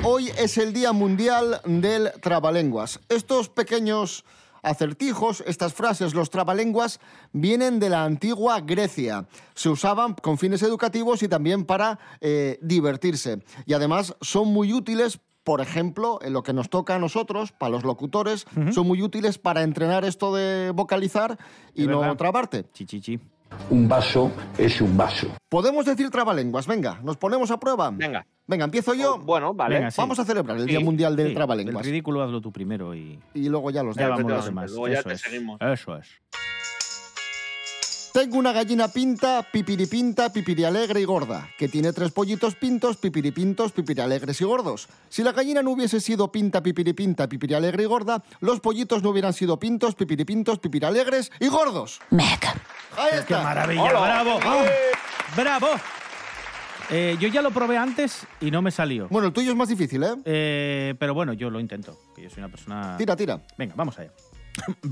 [0.04, 2.98] Hoy es el Día Mundial del Trabalenguas.
[3.08, 4.24] Estos pequeños
[4.62, 7.00] acertijos, estas frases, los trabalenguas,
[7.32, 9.26] vienen de la antigua Grecia.
[9.54, 13.42] Se usaban con fines educativos y también para eh, divertirse.
[13.66, 17.70] Y además son muy útiles por ejemplo, en lo que nos toca a nosotros, para
[17.70, 21.38] los locutores, son muy útiles para entrenar esto de vocalizar
[21.74, 22.16] y no verdad.
[22.16, 22.64] trabarte.
[22.72, 23.18] Chichichi.
[23.68, 25.26] Un vaso es un vaso.
[25.50, 27.90] Podemos decir trabalenguas, venga, nos ponemos a prueba.
[27.90, 28.26] Venga.
[28.46, 29.18] Venga, empiezo yo.
[29.18, 29.76] bueno, vale.
[29.76, 30.00] Venga, sí.
[30.00, 31.34] Vamos a celebrar el Sí, Día Mundial del sí.
[31.34, 31.84] Trabalenguas.
[31.84, 34.70] El ridículo hazlo tú primero y Y luego ya los ya vamos los demás.
[34.70, 35.20] luego ya Eso te es.
[35.20, 35.60] seguimos.
[35.60, 36.08] Eso es.
[38.12, 44.38] Tengo una gallina pinta, pipiripinta, pipirialegre y gorda, que tiene tres pollitos pintos, pipiripintos, pipirialegres
[44.38, 44.88] y gordos.
[45.08, 49.32] Si la gallina no hubiese sido pinta, pipiripinta, pipirialegre y gorda, los pollitos no hubieran
[49.32, 52.00] sido pintos, pipiripintos, pipirialegres y gordos.
[52.10, 52.44] Mec.
[52.98, 53.42] Ahí ¡Qué está.
[53.42, 53.82] maravilla!
[53.82, 54.22] Hola.
[54.22, 54.40] ¡Bravo!
[54.66, 54.90] ¡Eh!
[55.34, 55.68] ¡Bravo!
[56.90, 59.08] Eh, yo ya lo probé antes y no me salió.
[59.08, 60.14] Bueno, el tuyo es más difícil, ¿eh?
[60.26, 62.94] Eh, pero bueno, yo lo intento, que yo soy una persona...
[62.98, 63.40] Tira, tira.
[63.56, 64.12] Venga, vamos allá.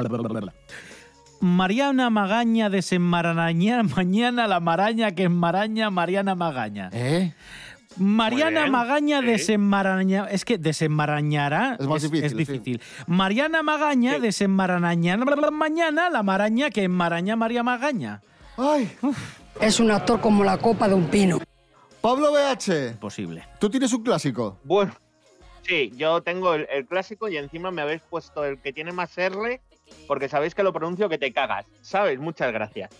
[1.40, 6.90] Mariana Magaña desenmaraña mañana la maraña que enmaraña Mariana Magaña.
[6.92, 7.33] ¿Eh?
[7.96, 9.26] Mariana bien, Magaña sí.
[9.26, 10.26] desenmaraña...
[10.31, 11.76] Es que desenmarañará...
[11.81, 12.38] Es más difícil, Es sí.
[12.38, 12.81] difícil.
[13.07, 14.20] Mariana Magaña Sí.
[14.20, 15.16] desenmaraña
[15.50, 18.22] mañana la maraña que enmaraña María Magaña.
[18.57, 18.90] Ay,
[19.61, 21.38] Es un actor como la copa de un pino.
[22.00, 23.44] Pablo BH, Posible.
[23.59, 24.59] tú tienes un clásico.
[24.64, 24.92] Bueno,
[25.66, 29.16] sí, yo tengo el, el clásico y encima me habéis puesto el que tiene más
[29.18, 29.61] R
[30.07, 31.66] porque sabéis que lo pronuncio que te cagas.
[31.83, 32.18] ¿Sabes?
[32.18, 32.90] Muchas gracias.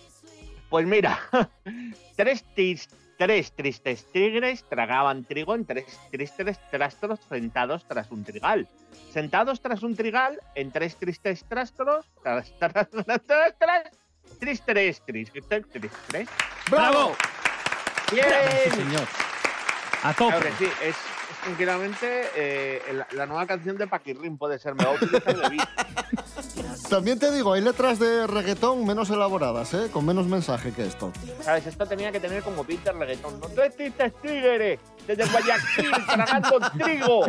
[0.69, 1.19] Pues mira,
[2.15, 8.67] tres, tis- tres tristes tigres tragaban trigo en tres tristes trastros sentados tras un trigal.
[9.11, 13.83] Sentados tras un trigal en tres tristes trastros, tras, tras, tras, tras, tras,
[14.39, 16.29] tristes, tristes, tristes.
[16.69, 17.15] ¡Bravo!
[18.11, 18.25] ¡Bien!
[18.63, 19.03] Sí, señor.
[20.03, 20.37] A tope.
[20.37, 20.95] Claro que sí, es, es
[21.43, 24.75] tranquilamente eh, la, la nueva canción de Paquirrin, puede ser.
[24.75, 25.69] Me va a utilizar de beat.
[26.89, 29.89] También te digo, hay letras de reggaetón menos elaboradas, ¿eh?
[29.91, 31.11] Con menos mensaje que esto.
[31.41, 31.67] ¿Sabes?
[31.67, 33.39] Esto tenía que tener como beat de reggaetón.
[33.39, 37.25] No tres tristes tigres desde Guayaquil tragando trigo.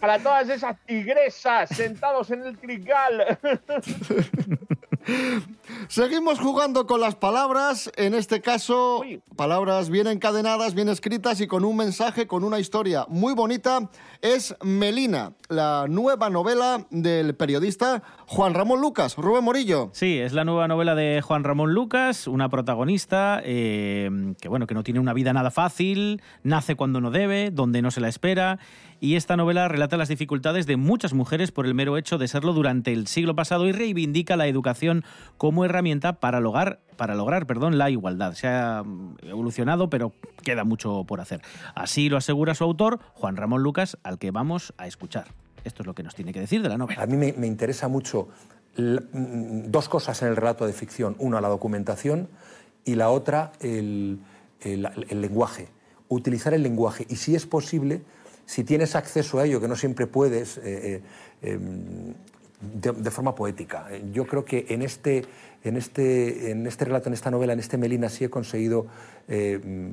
[0.00, 3.38] Para todas esas tigresas sentados en el trigal.
[5.88, 9.02] Seguimos jugando con las palabras, en este caso,
[9.36, 13.90] palabras bien encadenadas, bien escritas y con un mensaje, con una historia muy bonita.
[14.20, 19.90] Es Melina, la nueva novela del periodista Juan Ramón Lucas, Rubén Morillo.
[19.92, 24.74] Sí, es la nueva novela de Juan Ramón Lucas, una protagonista eh, que bueno que
[24.74, 28.58] no tiene una vida nada fácil, nace cuando no debe, donde no se la espera,
[29.00, 32.52] y esta novela relata las dificultades de muchas mujeres por el mero hecho de serlo
[32.52, 35.04] durante el siglo pasado y reivindica la educación
[35.36, 38.32] como herramienta para lograr para lograr, perdón, la igualdad.
[38.34, 41.42] Se ha mm, evolucionado, pero queda mucho por hacer.
[41.76, 45.26] Así lo asegura su autor, Juan Ramón Lucas, al que vamos a escuchar.
[45.62, 47.00] Esto es lo que nos tiene que decir de la novela.
[47.00, 48.26] A mí me, interesa mucho
[48.76, 51.14] mm, dos cosas en el relato de ficción.
[51.20, 52.28] Una, la documentación
[52.84, 54.18] y la otra, el,
[54.60, 55.68] el- el lenguaje.
[56.08, 57.06] Utilizar el lenguaje.
[57.08, 58.02] Y si es posible,
[58.44, 61.02] si tienes acceso a ello, que no siempre puedes, eh, eh,
[61.42, 62.14] em,
[62.60, 63.86] de, forma poética.
[63.90, 65.24] Eh, Yo creo que en este,
[65.64, 68.86] en, este, en este relato, en esta novela, en este Melina, sí he conseguido...
[69.28, 69.92] eh, mm,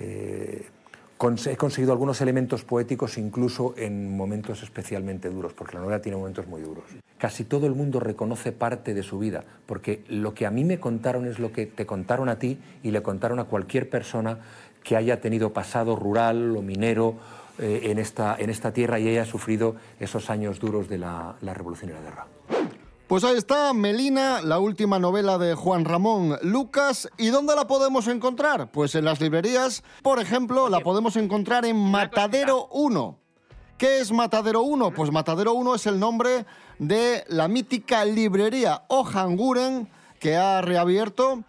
[0.00, 0.66] eh,
[1.46, 6.48] he conseguido algunos elementos poéticos incluso en momentos especialmente duros, porque la novela tiene momentos
[6.48, 6.84] muy duros.
[7.16, 10.80] Casi todo el mundo reconoce parte de su vida, porque lo que a mí me
[10.80, 14.40] contaron es lo que te contaron a ti y le contaron a cualquier persona
[14.82, 17.18] que haya tenido pasado rural o minero
[17.58, 21.54] eh, en, esta, en esta tierra y haya sufrido esos años duros de la, la
[21.54, 22.26] revolución y la guerra.
[23.08, 27.10] Pues ahí está Melina, la última novela de Juan Ramón Lucas.
[27.18, 28.70] ¿Y dónde la podemos encontrar?
[28.70, 33.18] Pues en las librerías, por ejemplo, la podemos encontrar en Matadero 1.
[33.76, 34.92] ¿Qué es Matadero 1?
[34.94, 36.46] Pues Matadero 1 es el nombre
[36.78, 39.88] de la mítica librería Ojanguren
[40.18, 41.42] que ha reabierto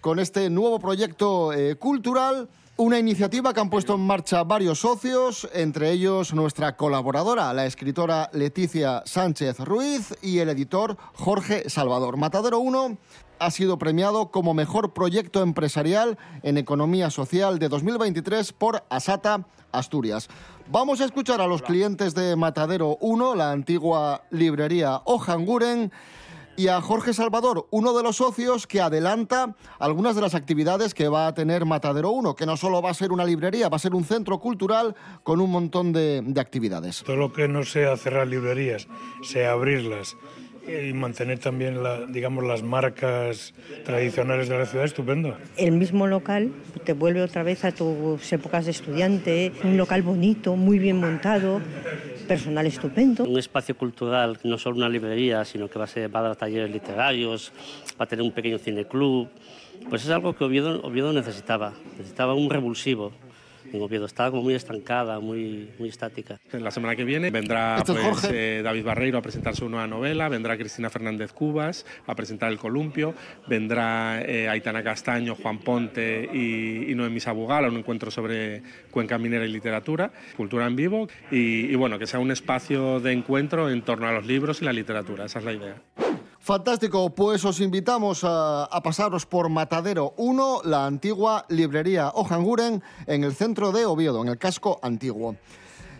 [0.00, 2.48] con este nuevo proyecto eh, cultural.
[2.76, 8.28] Una iniciativa que han puesto en marcha varios socios, entre ellos nuestra colaboradora, la escritora
[8.32, 12.16] Leticia Sánchez Ruiz y el editor Jorge Salvador.
[12.16, 12.98] Matadero 1
[13.38, 20.28] ha sido premiado como mejor proyecto empresarial en economía social de 2023 por Asata Asturias.
[20.66, 25.92] Vamos a escuchar a los clientes de Matadero 1, la antigua librería Ojanguren,
[26.56, 31.08] y a Jorge Salvador, uno de los socios que adelanta algunas de las actividades que
[31.08, 33.80] va a tener Matadero 1, que no solo va a ser una librería, va a
[33.80, 37.02] ser un centro cultural con un montón de, de actividades.
[37.04, 38.88] Todo lo que no sea cerrar librerías,
[39.22, 40.16] sea abrirlas
[40.66, 45.36] y mantener también, la, digamos, las marcas tradicionales de la ciudad, estupendo.
[45.56, 46.52] El mismo local
[46.84, 51.60] te vuelve otra vez a tus épocas de estudiante, un local bonito, muy bien montado,
[52.24, 53.24] personal estupendo.
[53.24, 56.36] Un espacio cultural, no solo una librería, sino que va a, ser, va a dar
[56.36, 57.52] talleres literarios,
[58.00, 59.28] va a tener un pequeño cineclub.
[59.88, 63.12] Pues es algo que Oviedo, Oviedo necesitaba, necesitaba un revulsivo
[63.76, 64.06] en Oviedo.
[64.06, 66.40] Estaba como muy estancada, muy, muy estática.
[66.52, 70.28] La semana que viene vendrá es pues, eh, David Barreiro a presentar su nueva novela,
[70.28, 73.14] vendrá Cristina Fernández Cubas a presentar El Columpio,
[73.46, 79.18] vendrá eh, Aitana Castaño, Juan Ponte y, y Noemí Sabugal a un encuentro sobre cuenca
[79.18, 83.70] minera y literatura, cultura en vivo y, y bueno, que sea un espacio de encuentro
[83.70, 86.03] en torno a los libros y la literatura, esa es la idea.
[86.44, 93.34] Fantástico, pues os invitamos a, pasaros por Matadero 1, la antigua librería Ojanguren, en el
[93.34, 95.36] centro de Oviedo, en el casco antiguo.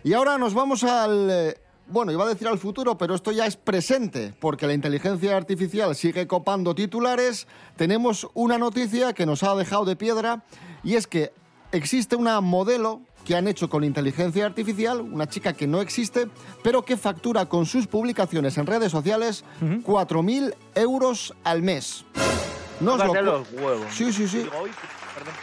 [0.03, 1.29] Y ahora nos vamos al...
[1.31, 1.55] eh,
[1.87, 5.95] Bueno, iba a decir al futuro, pero esto ya es presente, porque la inteligencia artificial
[5.95, 7.47] sigue copando titulares.
[7.75, 10.43] Tenemos una noticia que nos ha dejado de piedra,
[10.83, 11.33] y es que
[11.71, 16.27] existe una modelo que han hecho con inteligencia artificial, una chica que no existe,
[16.63, 22.05] pero que factura con sus publicaciones en redes sociales 4.000 euros al mes.
[22.79, 23.87] Nos lo, los huevos.
[23.91, 24.39] Sí, sí, sí.
[24.39, 24.69] Digo, uy,
[25.15, 25.33] perdón.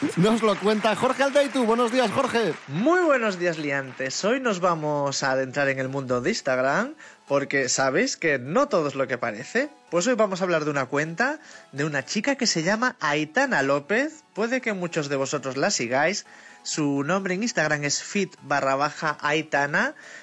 [0.16, 1.64] Nos lo cuenta Jorge Aldeitu.
[1.64, 2.54] Buenos días, Jorge.
[2.68, 4.24] Muy buenos días, liantes.
[4.24, 6.94] Hoy nos vamos a adentrar en el mundo de Instagram
[7.26, 9.70] porque sabéis que no todo es lo que parece.
[9.90, 11.40] Pues hoy vamos a hablar de una cuenta
[11.72, 14.22] de una chica que se llama Aitana López.
[14.34, 16.26] Puede que muchos de vosotros la sigáis.
[16.68, 18.36] Su nombre en Instagram es fit.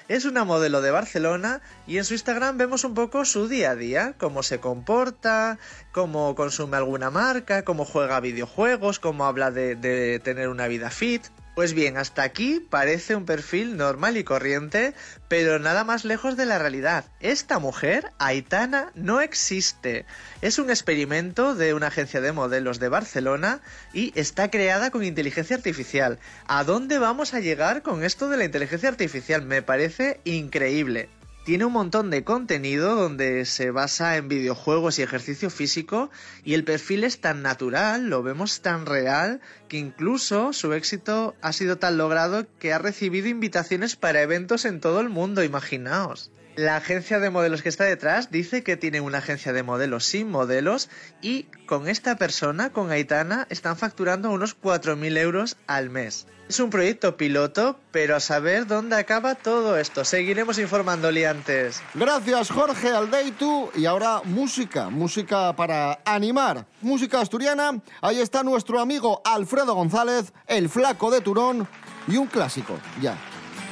[0.06, 3.74] Es una modelo de Barcelona y en su Instagram vemos un poco su día a
[3.74, 5.58] día, cómo se comporta,
[5.90, 11.24] cómo consume alguna marca, cómo juega videojuegos, cómo habla de tener una vida fit.
[11.56, 14.92] Pues bien, hasta aquí parece un perfil normal y corriente,
[15.26, 17.06] pero nada más lejos de la realidad.
[17.18, 20.04] Esta mujer, Aitana, no existe.
[20.42, 23.62] Es un experimento de una agencia de modelos de Barcelona
[23.94, 26.18] y está creada con inteligencia artificial.
[26.46, 29.40] ¿A dónde vamos a llegar con esto de la inteligencia artificial?
[29.40, 31.08] Me parece increíble.
[31.46, 36.10] Tiene un montón de contenido donde se basa en videojuegos y ejercicio físico
[36.42, 41.52] y el perfil es tan natural, lo vemos tan real, que incluso su éxito ha
[41.52, 46.32] sido tan logrado que ha recibido invitaciones para eventos en todo el mundo, imaginaos.
[46.56, 50.30] La agencia de modelos que está detrás dice que tiene una agencia de modelos sin
[50.30, 50.88] modelos
[51.20, 56.26] y con esta persona, con Aitana, están facturando unos 4.000 euros al mes.
[56.48, 60.06] Es un proyecto piloto, pero a saber dónde acaba todo esto.
[60.06, 61.82] Seguiremos informando, liantes.
[61.92, 63.70] Gracias, Jorge Aldeitu.
[63.74, 66.64] Y ahora música, música para animar.
[66.80, 67.82] Música asturiana.
[68.00, 71.68] Ahí está nuestro amigo Alfredo González, el flaco de Turón,
[72.08, 73.14] y un clásico, ya.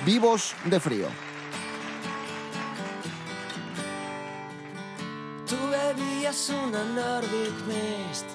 [0.04, 1.23] Vivos de frío.
[6.34, 8.26] Bebías una Nordic Mist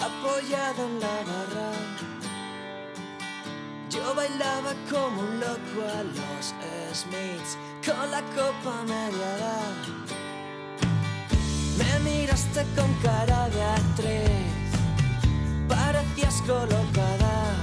[0.00, 1.72] apoyado en la barra.
[3.90, 6.54] Yo bailaba como un loco a los
[6.92, 9.76] Smiths con la copa media edad.
[11.78, 14.70] Me miraste con cara de actriz,
[15.68, 17.54] parecías colocada.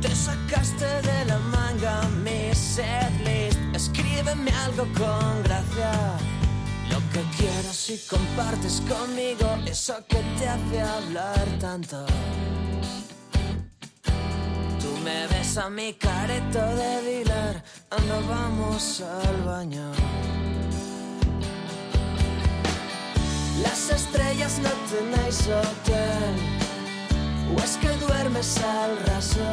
[0.00, 3.58] Te sacaste de la manga mi setlist.
[3.74, 6.39] Escríbeme algo con gracia.
[7.20, 12.06] Lo que quieras si compartes conmigo eso que te hace hablar tanto.
[14.80, 19.92] Tú me ves a mi careto de dealer, ando vamos al baño.
[23.62, 26.34] Las estrellas no tenéis hotel,
[27.54, 29.52] o es que duermes al raso.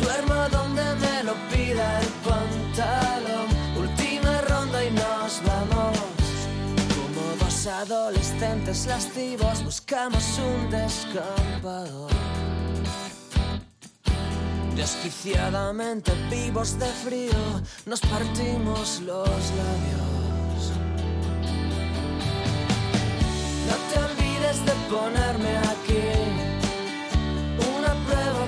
[0.00, 3.63] Duermo donde me lo pida el pantalón.
[4.84, 5.98] Última ronda y nos vamos.
[6.94, 12.08] Como dos adolescentes lascivos buscamos un descampado.
[14.76, 20.72] Desquiciadamente vivos de frío nos partimos los labios.
[23.68, 26.02] No te olvides de ponerme aquí
[27.78, 28.46] una prueba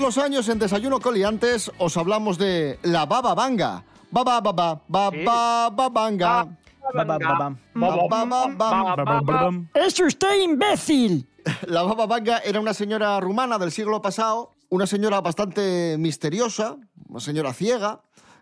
[0.00, 3.84] Todos los años en Desayuno Coliantes os hablamos de la baba banga.
[4.10, 6.48] Baba baba baba baba banga.
[9.74, 11.28] ¡Es usted imbécil!
[11.66, 17.20] La Baba Vanga era una señora rumana del siglo pasado, una señora bastante misteriosa, una
[17.20, 18.00] señora ciega,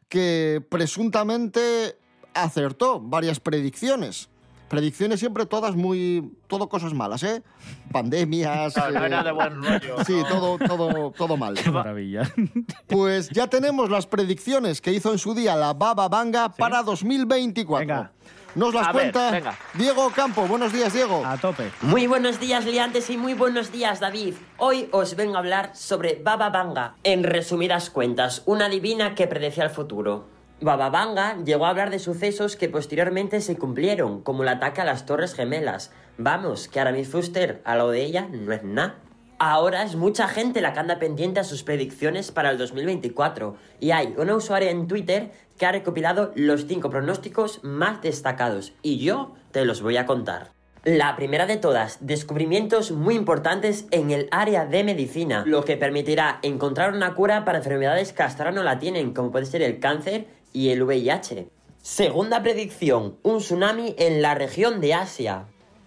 [0.09, 1.98] que presuntamente
[2.34, 4.28] acertó varias predicciones.
[4.69, 6.33] Predicciones siempre todas muy...
[6.47, 7.43] todo cosas malas, ¿eh?
[7.91, 8.77] Pandemias...
[8.77, 10.05] No, no eh, era de buen rollo.
[10.05, 10.27] Sí, ¿no?
[10.27, 11.55] todo, todo, todo mal.
[11.55, 12.23] Qué maravilla.
[12.87, 17.87] Pues ya tenemos las predicciones que hizo en su día la Baba Vanga para 2024.
[17.87, 18.12] Venga.
[18.55, 19.59] Nos las A ver, cuenta venga.
[19.75, 20.47] Diego Campo.
[20.47, 21.25] Buenos días, Diego.
[21.25, 21.71] A tope.
[21.83, 24.35] Muy buenos días, liantes, y muy buenos días, David.
[24.57, 26.95] Hoy os vengo a hablar sobre Baba Vanga.
[27.05, 30.38] En resumidas cuentas, una divina que predecía el futuro.
[30.61, 34.84] Baba Vanga llegó a hablar de sucesos que posteriormente se cumplieron, como el ataque a
[34.84, 35.92] las Torres Gemelas.
[36.16, 38.96] Vamos, que Aramis Fuster, a lo de ella, no es nada.
[39.38, 43.92] Ahora es mucha gente la que anda pendiente a sus predicciones para el 2024 y
[43.92, 49.36] hay una usuaria en Twitter que ha recopilado los 5 pronósticos más destacados y yo
[49.52, 50.50] te los voy a contar.
[50.82, 56.38] La primera de todas, descubrimientos muy importantes en el área de medicina, lo que permitirá
[56.42, 59.80] encontrar una cura para enfermedades que hasta ahora no la tienen, como puede ser el
[59.80, 61.49] cáncer y el VIH.
[61.82, 65.46] Segunda predicción, un tsunami en la región de Asia.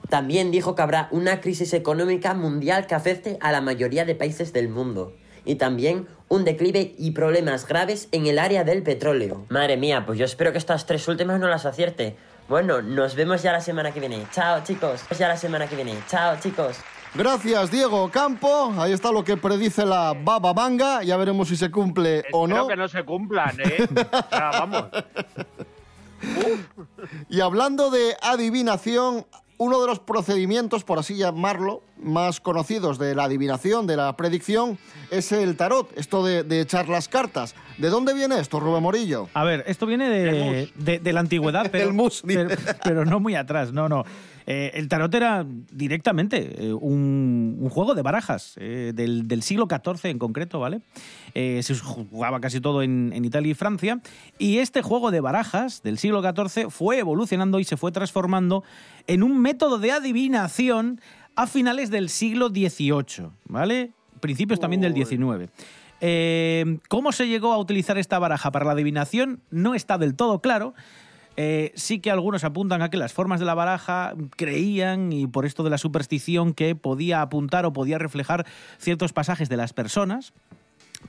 [0.10, 4.52] También dijo que habrá una crisis económica mundial que afecte a la mayoría de países
[4.52, 5.14] del mundo.
[5.46, 9.46] Y también un declive y problemas graves en el área del petróleo.
[9.50, 12.16] Madre mía, pues yo espero que estas tres últimas no las acierte.
[12.50, 14.26] Bueno, nos vemos ya la semana que viene.
[14.32, 15.02] Chao, chicos.
[15.18, 15.94] Ya la semana que viene.
[16.08, 16.78] Chao, chicos.
[17.14, 18.74] Gracias, Diego Campo.
[18.78, 21.04] Ahí está lo que predice la Baba Vanga.
[21.04, 22.68] Ya veremos si se cumple o Espero no.
[22.68, 23.86] que no se cumplan, ¿eh?
[23.90, 24.86] O sea, vamos.
[27.30, 29.26] Y hablando de adivinación,
[29.58, 34.78] uno de los procedimientos, por así llamarlo, más conocidos de la adivinación, de la predicción,
[35.10, 37.56] es el tarot, esto de, de echar las cartas.
[37.78, 39.30] ¿De dónde viene esto, Rubén Morillo?
[39.34, 42.50] A ver, esto viene de, de- de la antigüedad, pero, El mus, pero,
[42.84, 44.04] pero no muy atrás, no, no.
[44.48, 49.68] Eh, el tarot era directamente eh, un, un juego de barajas eh, del, del siglo
[49.70, 50.82] XIV en concreto, ¿vale?
[51.36, 54.02] Eh, se jugaba casi todo en, en Italia y Francia.
[54.40, 58.64] Y este juego de barajas del siglo XIV fue evolucionando y se fue transformando
[59.06, 61.00] en un método de adivinación
[61.36, 63.92] a finales del siglo XVIII, ¿vale?
[64.20, 65.52] Principios también del XIX.
[66.02, 69.42] Eh, ¿Cómo se llegó a utilizar esta baraja para la adivinación?
[69.50, 70.74] No está del todo claro.
[71.38, 75.46] Eh, sí que algunos apuntan a que las formas de la baraja creían, y por
[75.46, 78.46] esto de la superstición, que podía apuntar o podía reflejar
[78.78, 80.34] ciertos pasajes de las personas.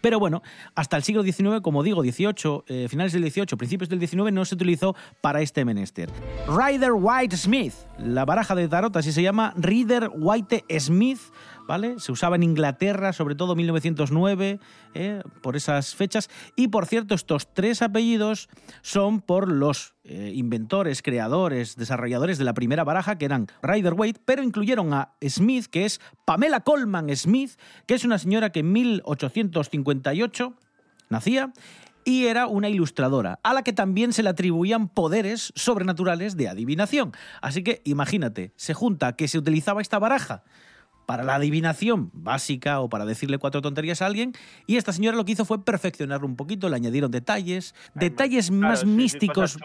[0.01, 0.43] Pero bueno,
[0.75, 4.45] hasta el siglo XIX, como digo, 18, eh, finales del 18, principios del 19, no
[4.45, 6.11] se utilizó para este menester.
[6.49, 11.21] Rider White Smith, la baraja de tarot así se llama, Rider White Smith,
[11.99, 14.61] Se usaba en Inglaterra, sobre todo 1909,
[14.95, 16.29] eh, por esas fechas.
[16.55, 18.51] Y por cierto, estos tres apellidos
[18.83, 24.21] son por los eh, inventores, creadores, desarrolladores de la primera baraja, que eran Rider Waite,
[24.25, 27.53] pero incluyeron a Smith, que es Pamela Coleman Smith,
[27.87, 30.55] que es una señora que en 1858
[31.09, 31.53] nacía
[32.05, 37.13] y era una ilustradora, a la que también se le atribuían poderes sobrenaturales de adivinación.
[37.41, 40.43] Así que imagínate, se junta que se utilizaba esta baraja
[41.07, 44.33] para la adivinación básica o para decirle cuatro tonterías a alguien,
[44.67, 48.81] y esta señora lo que hizo fue perfeccionarlo un poquito, le añadieron detalles, detalles más
[48.81, 49.59] Claro, místicos.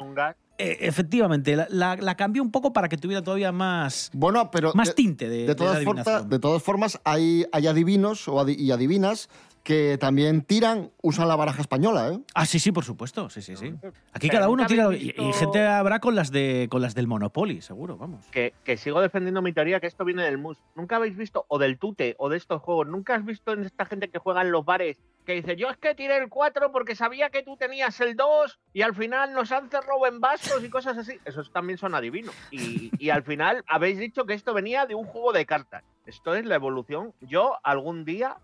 [0.60, 4.74] Eh, efectivamente, la, la- la cambió un poco para que tuviera todavía más, Bueno, pero
[4.74, 8.40] más de- tinte de, De de todas, formas, de todas formas, hay, hay adivinos o
[8.44, 9.30] adi- y adivinas
[9.64, 12.20] que también tiran, usan la baraja española, ¿eh?
[12.34, 13.74] Ah, sí, sí, por supuesto, sí, sí, sí.
[14.14, 17.62] Aquí Pero cada uno tira y, gente habrá con las de con las del Monopoly,
[17.62, 18.26] seguro, vamos.
[18.32, 20.58] Que, que sigo defendiendo mi teoría que esto viene del mus.
[20.74, 23.86] ¿Nunca habéis visto, o del tute, o de estos juegos, nunca has visto en esta
[23.86, 24.98] gente que juega en los bares
[25.28, 28.60] que dice, yo es que tiré el 4 porque sabía que tú tenías el 2
[28.72, 31.20] y al final nos han cerrado en vasos y cosas así?
[31.26, 32.34] Esos también son adivinos.
[32.50, 35.84] Y, y al final habéis dicho que esto venía de un juego de cartas.
[36.06, 37.14] Esto es la evolución.
[37.20, 38.38] Yo algún día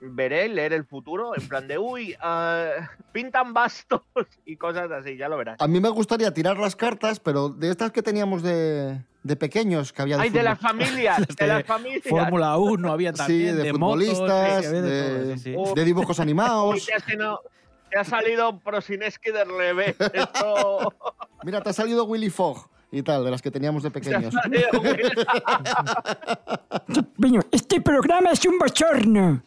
[0.00, 2.70] veré leer el futuro en plan de, uy, ah,
[3.12, 4.02] pintan bastos
[4.46, 5.60] y cosas así, ya lo verás.
[5.60, 9.92] A mí me gustaría tirar las cartas, pero de estas que teníamos de, de pequeños
[9.92, 12.02] que había de Ay, de las familias, de las familias.
[12.08, 14.90] Fórmula 1 había Sí, también, de, de, motos, futbolistas, sí, había de
[15.24, 15.56] de, sí, sí.
[15.74, 16.86] De dibujos Uy, animados.
[16.86, 17.40] te, tenido-
[17.90, 19.96] te ha salido Prosineski de revés.
[20.12, 20.94] Esto...
[21.42, 24.02] Mira, te ha salido Willy Fogg y tal, de las que teníamos de te ha
[24.02, 24.34] pequeños.
[27.50, 29.42] este programa es un bochorno.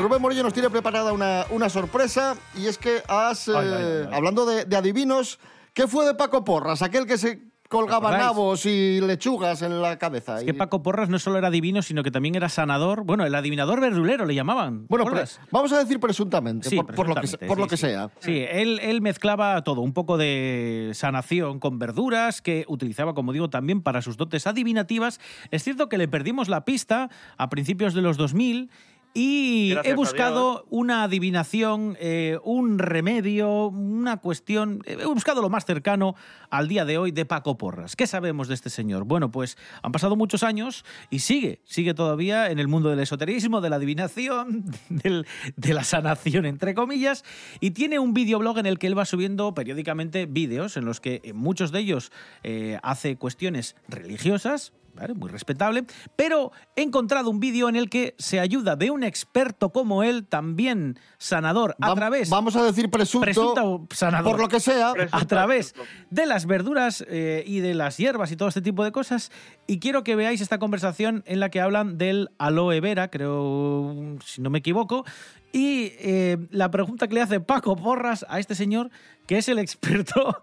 [0.00, 3.74] Rubén Morillo nos tiene preparada una, una sorpresa y es que has, eh, Ay, ay,
[3.74, 4.14] ay, ay.
[4.14, 5.38] hablando de, de adivinos,
[5.74, 6.82] ¿qué fue de Paco Porras?
[6.82, 10.38] Aquel que se colgaba nabos y lechugas en la cabeza.
[10.38, 13.04] Es que Y- Paco Porras no solo era divino, sino que también era sanador.
[13.04, 14.86] Bueno, el adivinador verdulero le llamaban.
[14.88, 15.38] Bueno, ¿recuerdas?
[15.52, 17.82] vamos a decir presuntamente, Sí, por, por lo que, lo que sí.
[17.86, 18.10] sea.
[18.18, 23.50] Sí, él, él mezclaba todo, un poco de sanación con verduras que utilizaba, como digo,
[23.50, 25.20] también para sus dotes adivinativas.
[25.52, 28.68] Es cierto que le perdimos la pista a principios de los 2000
[29.12, 34.82] y Gracias he buscado una adivinación, eh, un remedio, una cuestión.
[34.86, 36.14] He buscado lo más cercano
[36.48, 37.96] al día de hoy de Paco Porras.
[37.96, 39.04] ¿Qué sabemos de este señor?
[39.04, 43.60] Bueno, pues han pasado muchos años y sigue, sigue todavía en el mundo del esoterismo,
[43.60, 47.24] de la adivinación, del- de la sanación, entre comillas,
[47.58, 51.20] y tiene un videoblog en el que él va subiendo periódicamente vídeos en los que
[51.24, 52.12] eh, muchos de ellos
[52.44, 55.14] eh, hace cuestiones religiosas, ¿vale?
[55.14, 55.84] muy respetable,
[56.16, 60.26] pero he encontrado un vídeo en el que se ayuda de un experto como él,
[60.26, 62.30] también sanador, a través...
[62.30, 64.32] Vamos a decir presunto, Presunto sanador.
[64.32, 64.92] por lo que sea.
[65.10, 65.74] a través
[66.10, 69.30] de las verduras eh, y de las hierbas y todo este tipo de cosas.
[69.66, 74.40] Y quiero que veáis esta conversación en la que hablan del aloe vera, creo, si
[74.40, 75.04] no me equivoco.
[75.52, 78.90] Y eh, la pregunta que le hace Paco Porras a este señor,
[79.26, 80.40] que es el experto.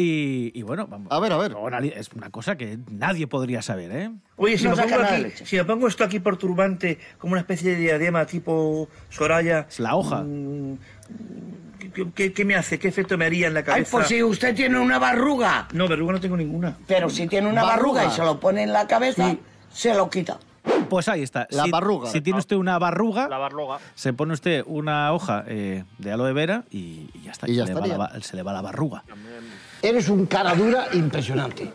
[0.00, 1.08] Y, y bueno, vamos.
[1.10, 1.56] A ver, a ver.
[1.96, 4.10] Es una cosa que nadie podría saber, ¿eh?
[4.36, 7.40] Oye, si, No me pongo aquí, si me pongo esto aquí por turbante, como una
[7.40, 9.66] especie de diadema tipo Soraya.
[9.68, 10.22] Es la hoja.
[10.22, 10.78] mm,
[11.92, 12.78] ¿qué, qué- qué me hace?
[12.78, 13.90] ¿Qué efecto me haría en la Ay, cabeza?
[13.90, 15.66] pues si usted tiene una barruga.
[15.72, 16.76] No, verruga no tengo ninguna.
[16.86, 19.34] Pero si tiene una barruga, y se lo pone en la cabeza,
[19.72, 20.38] se lo quita.
[20.88, 21.48] Pues ahí está.
[21.50, 22.08] La si, barruga.
[22.10, 23.78] Si tiene usted una barruga, La barruga.
[23.96, 27.50] se pone usted una hoja eh, de aloe vera y, y ya está.
[27.50, 29.02] Y ya se, le va la, se le va la barruga.
[29.82, 31.72] Eres un cara dura impresionante.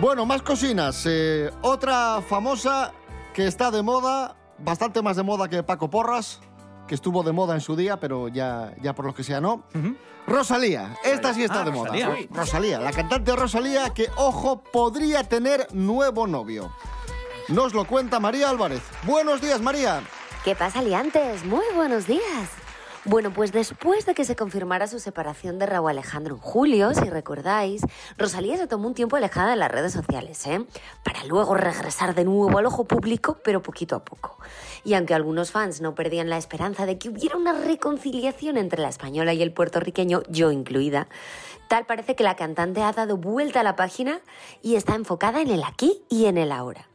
[0.00, 1.04] Bueno, más cocinas.
[1.06, 2.92] Eh, otra famosa
[3.32, 6.40] que está de moda, bastante más de moda que Paco Porras,
[6.86, 9.64] que estuvo de moda en su día, pero ya, ya por lo que sea no.
[10.26, 11.90] Rosalía, esta sí está Ah, de moda.
[11.92, 12.16] Rosalía.
[12.16, 12.28] Sí.
[12.32, 16.72] Rosalía, la cantante Rosalía que, ojo, podría tener nuevo novio.
[17.48, 18.82] Nos lo cuenta María Álvarez.
[19.04, 20.02] Buenos días, María.
[20.44, 21.44] ¿Qué pasa, liantes?
[21.44, 22.50] Muy buenos días.
[23.08, 27.08] Bueno, pues después de que se confirmara su separación de Raúl Alejandro en julio, si
[27.08, 27.82] recordáis,
[28.18, 30.66] Rosalía se tomó un tiempo alejada de las redes sociales, ¿eh?
[31.04, 34.38] Para luego regresar de nuevo al ojo público, pero poquito a poco.
[34.82, 38.88] Y aunque algunos fans no perdían la esperanza de que hubiera una reconciliación entre la
[38.88, 41.06] española y el puertorriqueño, yo incluida,
[41.68, 44.18] tal parece que la cantante ha dado vuelta a la página
[44.62, 46.88] y está enfocada en el aquí y en el ahora.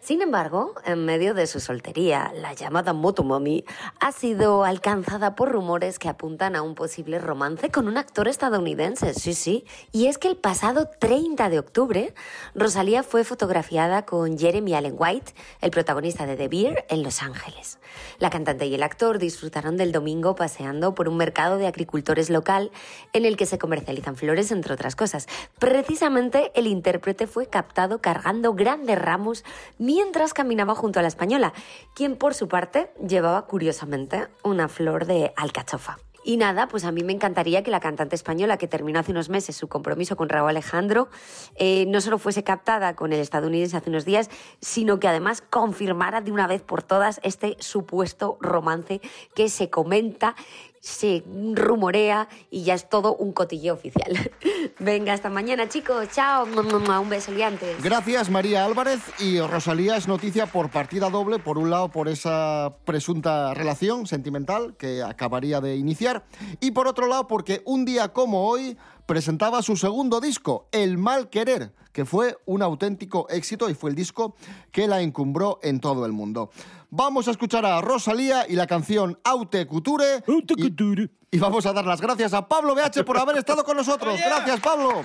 [0.00, 3.64] Sin embargo, en medio de su soltería, la llamada Motomami
[4.00, 9.12] ha sido alcanzada por rumores que apuntan a un posible romance con un actor estadounidense,
[9.12, 9.66] sí, sí.
[9.92, 12.14] Y es que el pasado 30 de octubre,
[12.54, 17.78] Rosalía fue fotografiada con Jeremy Allen White, el protagonista de The Beer, en Los Ángeles.
[18.18, 22.70] La cantante y el actor disfrutaron del domingo paseando por un mercado de agricultores local
[23.12, 25.26] en el que se comercializan flores, entre otras cosas.
[25.58, 29.44] Precisamente el intérprete fue captado cargando grandes ramos
[29.88, 31.54] mientras caminaba junto a la española,
[31.94, 35.96] quien por su parte llevaba curiosamente una flor de alcachofa.
[36.24, 39.30] Y nada, pues a mí me encantaría que la cantante española que terminó hace unos
[39.30, 41.08] meses su compromiso con Raúl Alejandro
[41.54, 44.28] eh, no solo fuese captada con el estadounidense hace unos días,
[44.60, 49.00] sino que además confirmara de una vez por todas este supuesto romance
[49.34, 50.36] que se comenta,
[50.80, 51.22] se
[51.54, 54.30] rumorea y ya es todo un cotilleo oficial.
[54.78, 57.82] Venga, hasta mañana chicos, chao, un beso liantes.
[57.82, 59.00] Gracias, María Álvarez.
[59.18, 61.38] Y Rosalía es noticia por partida doble.
[61.38, 66.24] Por un lado, por esa presunta relación sentimental que acabaría de iniciar.
[66.60, 68.76] Y por otro lado, porque un día como hoy
[69.08, 73.96] presentaba su segundo disco, El Mal Querer, que fue un auténtico éxito y fue el
[73.96, 74.36] disco
[74.70, 76.50] que la encumbró en todo el mundo.
[76.90, 80.22] Vamos a escuchar a Rosalía y la canción Aute Couture.
[80.58, 84.20] Y, y vamos a dar las gracias a Pablo BH por haber estado con nosotros.
[84.22, 85.02] Gracias, Pablo.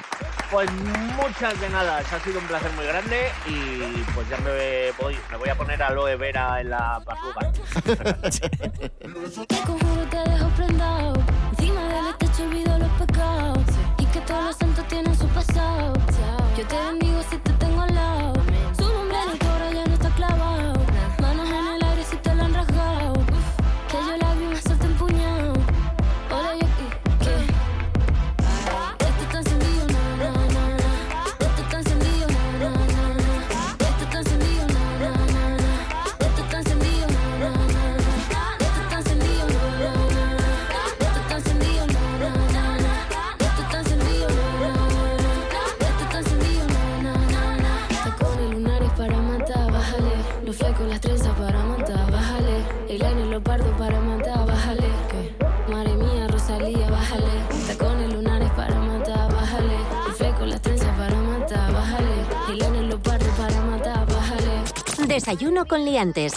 [0.52, 0.70] Pues
[1.16, 5.38] muchas de nada, ha sido un placer muy grande y pues ya me voy, me
[5.38, 7.52] voy a poner aloe vera en la barruga.
[9.48, 11.14] Te conjuro te dejo prendado.
[11.52, 13.73] Encima del techo olvido los pecados.
[16.74, 17.13] tenía
[65.74, 66.34] con liantes.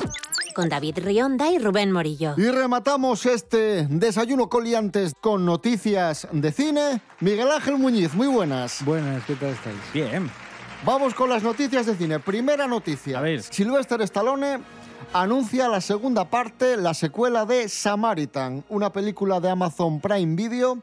[0.55, 2.32] Con David Rionda y Rubén Morillo.
[2.39, 7.03] Y rematamos este desayuno coliantes con noticias de cine.
[7.20, 8.82] Miguel Ángel Muñiz, muy buenas.
[8.82, 9.76] Buenas, ¿qué tal estáis?
[9.93, 10.30] Bien.
[10.87, 12.18] Vamos con las noticias de cine.
[12.18, 13.18] Primera noticia.
[13.18, 13.43] A ver.
[13.43, 14.61] Sylvester Stallone
[15.12, 20.78] anuncia la segunda parte, la secuela de Samaritan, una película de Amazon Prime Video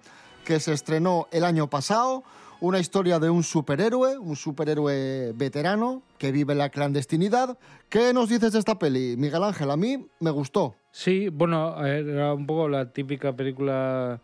[0.46, 2.24] que se estrenó el año pasado.
[2.64, 7.58] Una historia de un superhéroe, un superhéroe veterano que vive en la clandestinidad.
[7.90, 9.70] ¿Qué nos dices de esta peli, Miguel Ángel?
[9.70, 10.74] A mí me gustó.
[10.90, 14.22] Sí, bueno, era un poco la típica película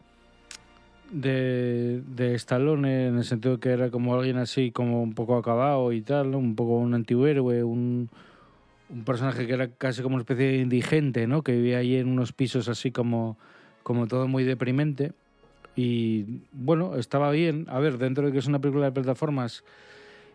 [1.12, 5.92] de, de Stallone, en el sentido que era como alguien así, como un poco acabado
[5.92, 8.10] y tal, un poco un antihéroe, un,
[8.90, 11.44] un personaje que era casi como una especie de indigente, ¿no?
[11.44, 13.38] que vivía allí en unos pisos así como,
[13.84, 15.12] como todo muy deprimente.
[15.84, 17.66] Y bueno, estaba bien.
[17.70, 19.64] A ver, dentro de que es una película de plataformas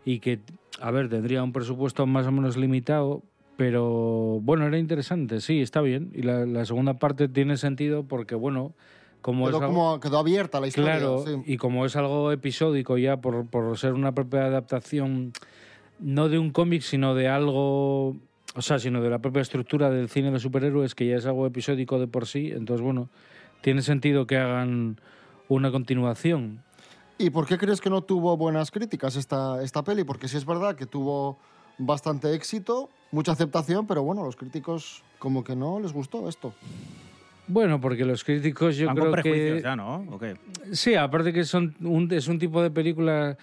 [0.04, 0.38] y que,
[0.80, 3.22] a ver, tendría un presupuesto más o menos limitado,
[3.56, 6.10] pero bueno, era interesante, sí, está bien.
[6.14, 8.72] Y la, la segunda parte tiene sentido porque, bueno,
[9.20, 10.92] como quedó, es algo- como, quedó abierta la historia.
[10.98, 11.32] Claro, sí.
[11.46, 15.32] y como es algo episódico ya por, por ser una propia adaptación,
[16.00, 18.08] no de un cómic, sino de algo,
[18.54, 21.46] o sea, sino de la propia estructura del cine de superhéroes, que ya es algo
[21.46, 23.08] episódico de por sí, entonces bueno,
[23.62, 24.98] tiene sentido que hagan
[25.48, 26.62] una continuación.
[27.18, 30.04] ¿Y por qué crees que no tuvo buenas críticas esta, esta peli?
[30.04, 31.38] Porque sí es verdad que tuvo
[31.78, 36.52] bastante éxito, mucha aceptación, pero bueno, a los críticos como que no les gustó esto.
[37.46, 39.62] Bueno, porque los críticos yo Van creo con prejuicios que...
[39.62, 40.06] ya, ¿no?
[40.10, 40.36] ¿O qué?
[40.72, 43.36] Sí, aparte que son un, es un tipo de película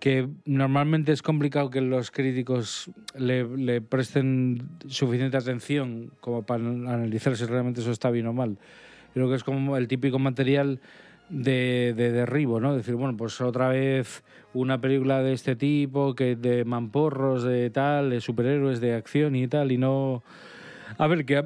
[0.00, 7.36] que normalmente es complicado que los críticos le, le presten suficiente atención como para analizar
[7.36, 8.58] si realmente eso está bien o mal.
[9.14, 10.80] Creo que es como el típico material
[11.32, 12.76] de, de derribo, ¿no?
[12.76, 14.22] Decir, bueno, pues otra vez
[14.52, 19.48] una película de este tipo, que de mamporros, de tal, de superhéroes, de acción y
[19.48, 20.22] tal, y no...
[20.98, 21.42] A ver, que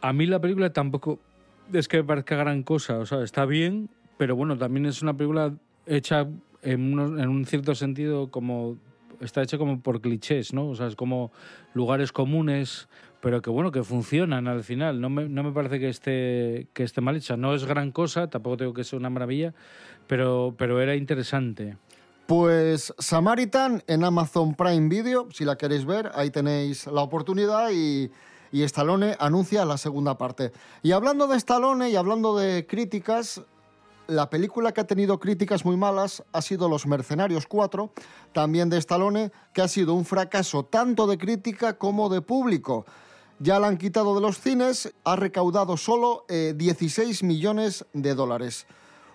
[0.00, 1.18] a, mí la película tampoco
[1.72, 5.52] es que parezca gran cosa, o sea, está bien, pero bueno, también es una película
[5.86, 6.26] hecha
[6.62, 8.76] en, unos- en un cierto sentido como
[9.20, 10.68] está hecha como por clichés, ¿no?
[10.68, 11.32] O sea, es como
[11.74, 12.88] lugares comunes,
[13.26, 15.00] pero que bueno, que funcionan al final.
[15.00, 17.36] No me, no me parece que esté, que esté mal hecha.
[17.36, 19.52] No es gran cosa, tampoco tengo que sea una maravilla,
[20.06, 21.76] pero, pero era interesante.
[22.28, 28.12] Pues Samaritan en Amazon Prime Video, si la queréis ver, ahí tenéis la oportunidad y,
[28.52, 30.52] y Stallone anuncia la segunda parte.
[30.84, 33.42] Y hablando de Stallone y hablando de críticas,
[34.06, 37.90] la película que ha tenido críticas muy malas ha sido Los Mercenarios 4,
[38.32, 42.86] también de Stallone, que ha sido un fracaso tanto de crítica como de público.
[43.38, 48.66] Ya la han quitado de los cines, ha recaudado solo eh, 16 millones de dólares.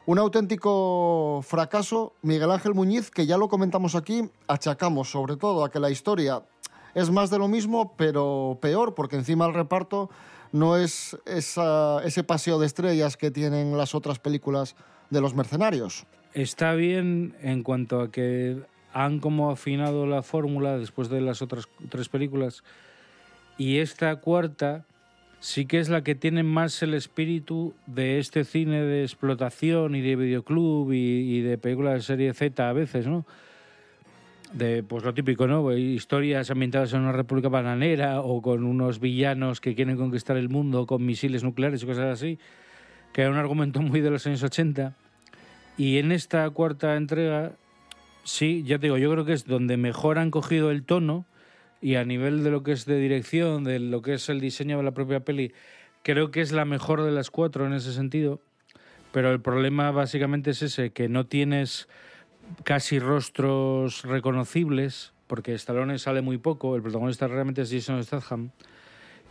[0.06, 5.72] Un auténtico fracaso, Miguel Ángel Muñiz, que ya lo comentamos aquí, achacamos sobre todo a
[5.72, 6.44] que la historia
[6.94, 10.12] es más de lo mismo, pero peor, porque encima el reparto
[10.52, 14.76] no es ese paseo de estrellas que tienen las otras películas
[15.10, 16.06] de los mercenarios.
[16.34, 18.62] Está bien en cuanto a que
[18.94, 22.64] han como afinado la fórmula después de las otras tres películas
[23.62, 24.86] y esta cuarta
[25.40, 30.02] sí que es la que tiene más el espíritu de este cine de explotación y
[30.02, 33.24] de videoclub y, de películas de serie Z a veces, ¿no?
[34.52, 35.72] De pues lo típico, ¿no?
[35.78, 40.88] Historias ambientadas en una república bananera o con unos villanos que quieren conquistar el mundo
[40.88, 42.40] con misiles nucleares y cosas así,
[43.14, 44.96] que era un argumento muy de los años 80.
[45.78, 47.52] Y en esta cuarta entrega,
[48.24, 51.26] sí, ya te digo, yo creo que es donde mejor han cogido el tono
[51.82, 54.78] y a nivel de lo que es de dirección, de lo que es el diseño
[54.78, 55.54] de la propia peli,
[56.04, 58.40] creo que es la mejor de las cuatro en ese sentido.
[59.12, 61.90] Pero el problema básicamente es ese, que no tienes
[62.64, 68.52] casi rostros reconocibles, porque Stallone sale muy poco, el protagonista realmente es Jason Statham.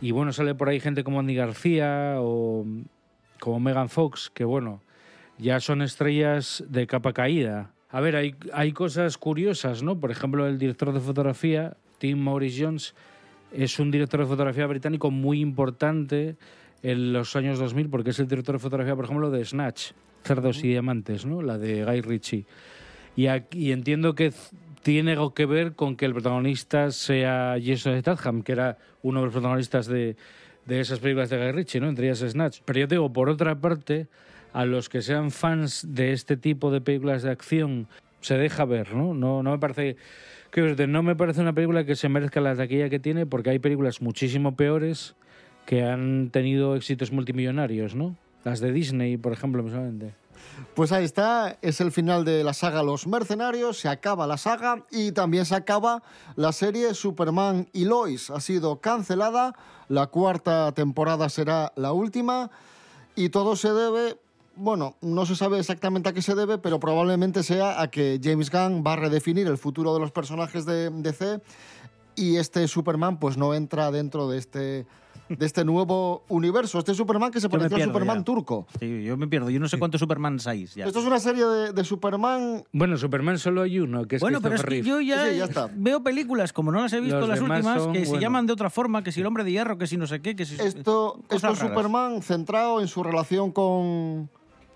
[0.01, 2.65] Y bueno, sale por ahí gente como Andy García o
[3.39, 4.81] como Megan Fox, que bueno,
[5.37, 7.71] ya son estrellas de capa caída.
[7.89, 9.99] A ver, hay, hay cosas curiosas, ¿no?
[9.99, 12.95] Por ejemplo, el director de fotografía, Tim Maurice Jones,
[13.53, 16.35] es un director de fotografía británico muy importante
[16.81, 19.91] en los años 2000, porque es el director de fotografía, por ejemplo, de Snatch,
[20.23, 21.43] Cerdos y Diamantes, ¿no?
[21.43, 22.45] La de Guy Ritchie.
[23.15, 24.33] Y, aquí, entiendo que
[24.81, 29.25] tiene algo que ver con que el protagonista sea Jason Statham, que era uno de
[29.25, 30.15] los protagonistas de,
[30.65, 31.87] de esas películas de Guy Ritchie, ¿no?
[31.87, 32.61] Entre ellas Snatch.
[32.65, 34.07] Pero yo digo, por otra parte,
[34.53, 37.87] a los que sean fans de este tipo de películas de acción,
[38.21, 39.13] se deja ver, ¿no?
[39.13, 39.97] No, no me parece...
[40.51, 43.59] decirte, no me parece una película que se merezca la taquilla que tiene, porque hay
[43.59, 45.15] películas muchísimo peores
[45.65, 48.17] que han tenido éxitos multimillonarios, ¿no?
[48.43, 50.13] Las de Disney, por ejemplo, personalmente.
[50.73, 54.85] Pues ahí está, es el final de la saga Los Mercenarios, se acaba la saga
[54.91, 56.01] y también se acaba
[56.35, 58.29] la serie Superman y Lois.
[58.29, 59.53] Ha sido cancelada,
[59.87, 62.51] la cuarta temporada será la última
[63.15, 64.17] y todo se debe,
[64.61, 68.51] bueno, no se sabe exactamente a qué se debe, pero probablemente sea a que James
[68.51, 71.41] Gunn va a redefinir el futuro de los personajes de DC
[72.15, 74.85] y este Superman pues no entra dentro de este
[75.37, 76.79] de este nuevo universo.
[76.79, 78.23] Este Superman que se parecía al Superman ya.
[78.23, 78.67] turco.
[78.79, 79.49] Sí, yo me pierdo.
[79.49, 80.65] Yo no sé cuántos Superman hay.
[80.67, 80.85] Ya.
[80.85, 82.63] Esto es una serie de, de Superman.
[82.73, 85.45] Bueno, Superman solo hay uno, que es bueno, pero es que yo ya, Sí, ya
[85.45, 85.69] está.
[85.73, 88.53] veo películas, como no las he visto Los las últimas, son, que se llaman de
[88.53, 90.55] otra forma, que si el hombre de hierro, que si no sé qué, que si...
[90.55, 91.59] Esto, esto es.
[91.59, 94.29] Superman centrado en su relación con,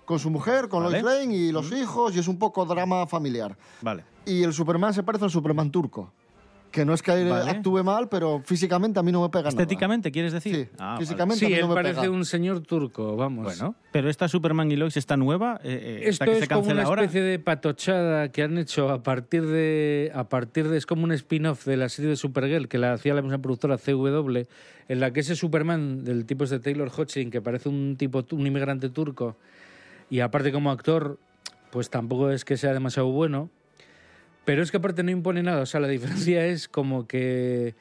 [0.06, 1.02] con su mujer, con Vale.
[1.02, 3.56] Lois Lane y los hijos, y es un poco drama familiar.
[3.82, 4.04] Vale.
[4.24, 6.10] Y el Superman se parece al Superman turco.
[6.72, 7.50] Que no es que Vale.
[7.50, 10.54] actúe mal, pero físicamente a mí no me pega Estéticamente, ¿quieres decir?
[10.56, 10.98] Sí, Ah, vale.
[11.06, 12.12] físicamente Sí, a mí él no me parece pega.
[12.12, 13.44] un señor turco, vamos.
[13.44, 16.48] Bueno, pero esta Superman y Lois está nueva, eh, eh, esta Esto que es se
[16.48, 17.02] como cancela una ahora.
[17.04, 21.12] especie de patochada que han hecho a partir de a partir de es como un
[21.12, 24.42] spin-off de la serie de Supergirl que la hacía la misma productora CW
[24.88, 28.22] en la que ese Superman del tipo es de Taylor Hodgkin que parece un tipo
[28.32, 29.36] un inmigrante turco
[30.10, 31.18] y aparte como actor
[31.70, 33.50] pues tampoco es que sea demasiado bueno
[34.44, 37.74] pero es que aparte no impone nada o sea la diferencia es como que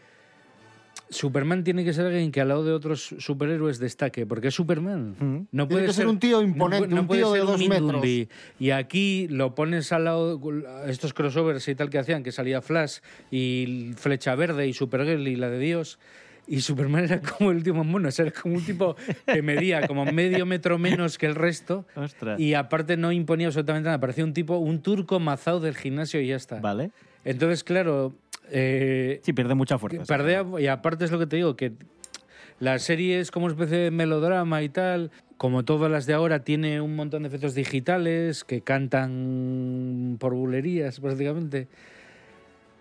[1.09, 5.47] Superman tiene que ser alguien que al lado de otros superhéroes destaque, porque es Superman.
[5.51, 8.27] No Tiene puede que ser un tío imponente, no no un tío de dos Mindundi.
[8.59, 10.41] Y aquí lo pones al lado
[10.87, 12.99] estos crossovers y tal que hacían, que salía Flash
[13.29, 15.99] y Flecha Verde y Supergirl y la de Dios.
[16.47, 19.87] Y Superman era como el último mono, o sea, era como un tipo que medía
[19.87, 21.85] como medio metro menos que el resto.
[21.95, 22.39] Ostras.
[22.39, 23.99] Y aparte no imponía absolutamente nada.
[23.99, 26.59] Parecía un tipo, un turco mazao del gimnasio y ya está.
[26.59, 26.91] Vale.
[27.23, 28.13] Entonces, claro.
[28.51, 30.03] eh, Sí, pierde mucha fuerza.
[30.05, 31.73] perdea- y aparte es lo que te digo, que
[32.59, 35.09] la serie es como una especie de melodrama y tal.
[35.37, 40.99] Como todas las de ahora, tiene un montón de efectos digitales que cantan por bulerías,
[40.99, 41.67] prácticamente.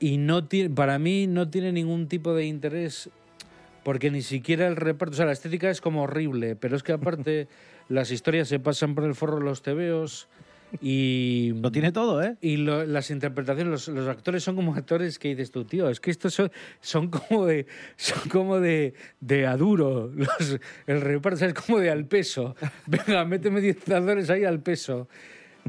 [0.01, 3.09] Y no tiene, para mí no tiene ningún tipo de interés,
[3.85, 5.13] porque ni siquiera el reparto.
[5.13, 7.49] O sea, la estética es como horrible, pero es que aparte
[7.89, 10.29] las historias se pasan por el forro de los tebeos.
[10.81, 12.37] Y lo tiene todo, ¿eh?
[12.41, 16.01] Y lo- las interpretaciones, los, los actores son como actores que dices tú, tío, es
[16.01, 17.67] que estos son, son como de
[17.97, 20.59] son como de, de aduro, los,
[20.89, 22.57] el reparto es como de al peso.
[22.87, 25.07] Venga, méteme 10 actores ahí al peso.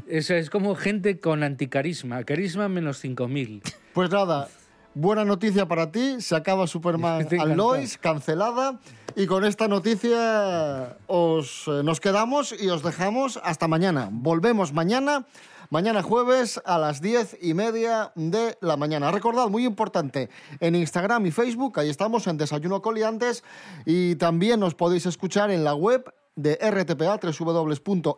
[0.08, 3.62] Es, es como gente con anticarisma, carisma menos 5000.
[3.94, 4.48] Pues nada,
[4.96, 6.20] buena noticia para ti.
[6.20, 7.28] Se acaba Superman.
[7.56, 8.80] Lois, cancelada.
[9.14, 14.08] Y con esta noticia os, eh, nos quedamos y os dejamos hasta mañana.
[14.10, 15.26] Volvemos mañana.
[15.68, 19.10] Mañana jueves a las diez y media de la mañana.
[19.10, 20.30] Recordad, muy importante,
[20.60, 23.42] en Instagram y Facebook, ahí estamos en Desayuno Coliantes
[23.84, 26.04] y también nos podéis escuchar en la web
[26.36, 28.16] de RTPA, www.rtpa.es,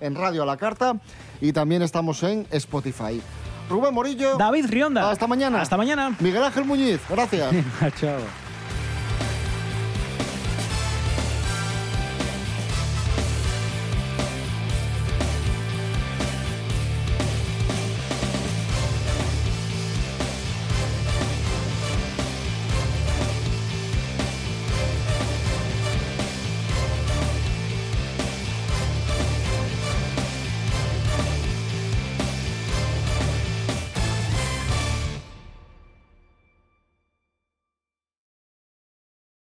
[0.00, 1.00] en Radio a la Carta
[1.40, 3.22] y también estamos en Spotify.
[3.70, 4.36] Rubén Morillo.
[4.36, 5.10] David Rionda.
[5.10, 5.62] Hasta mañana.
[5.62, 6.14] Hasta mañana.
[6.18, 7.50] Miguel Ángel Muñiz, gracias.
[8.00, 8.18] Chao.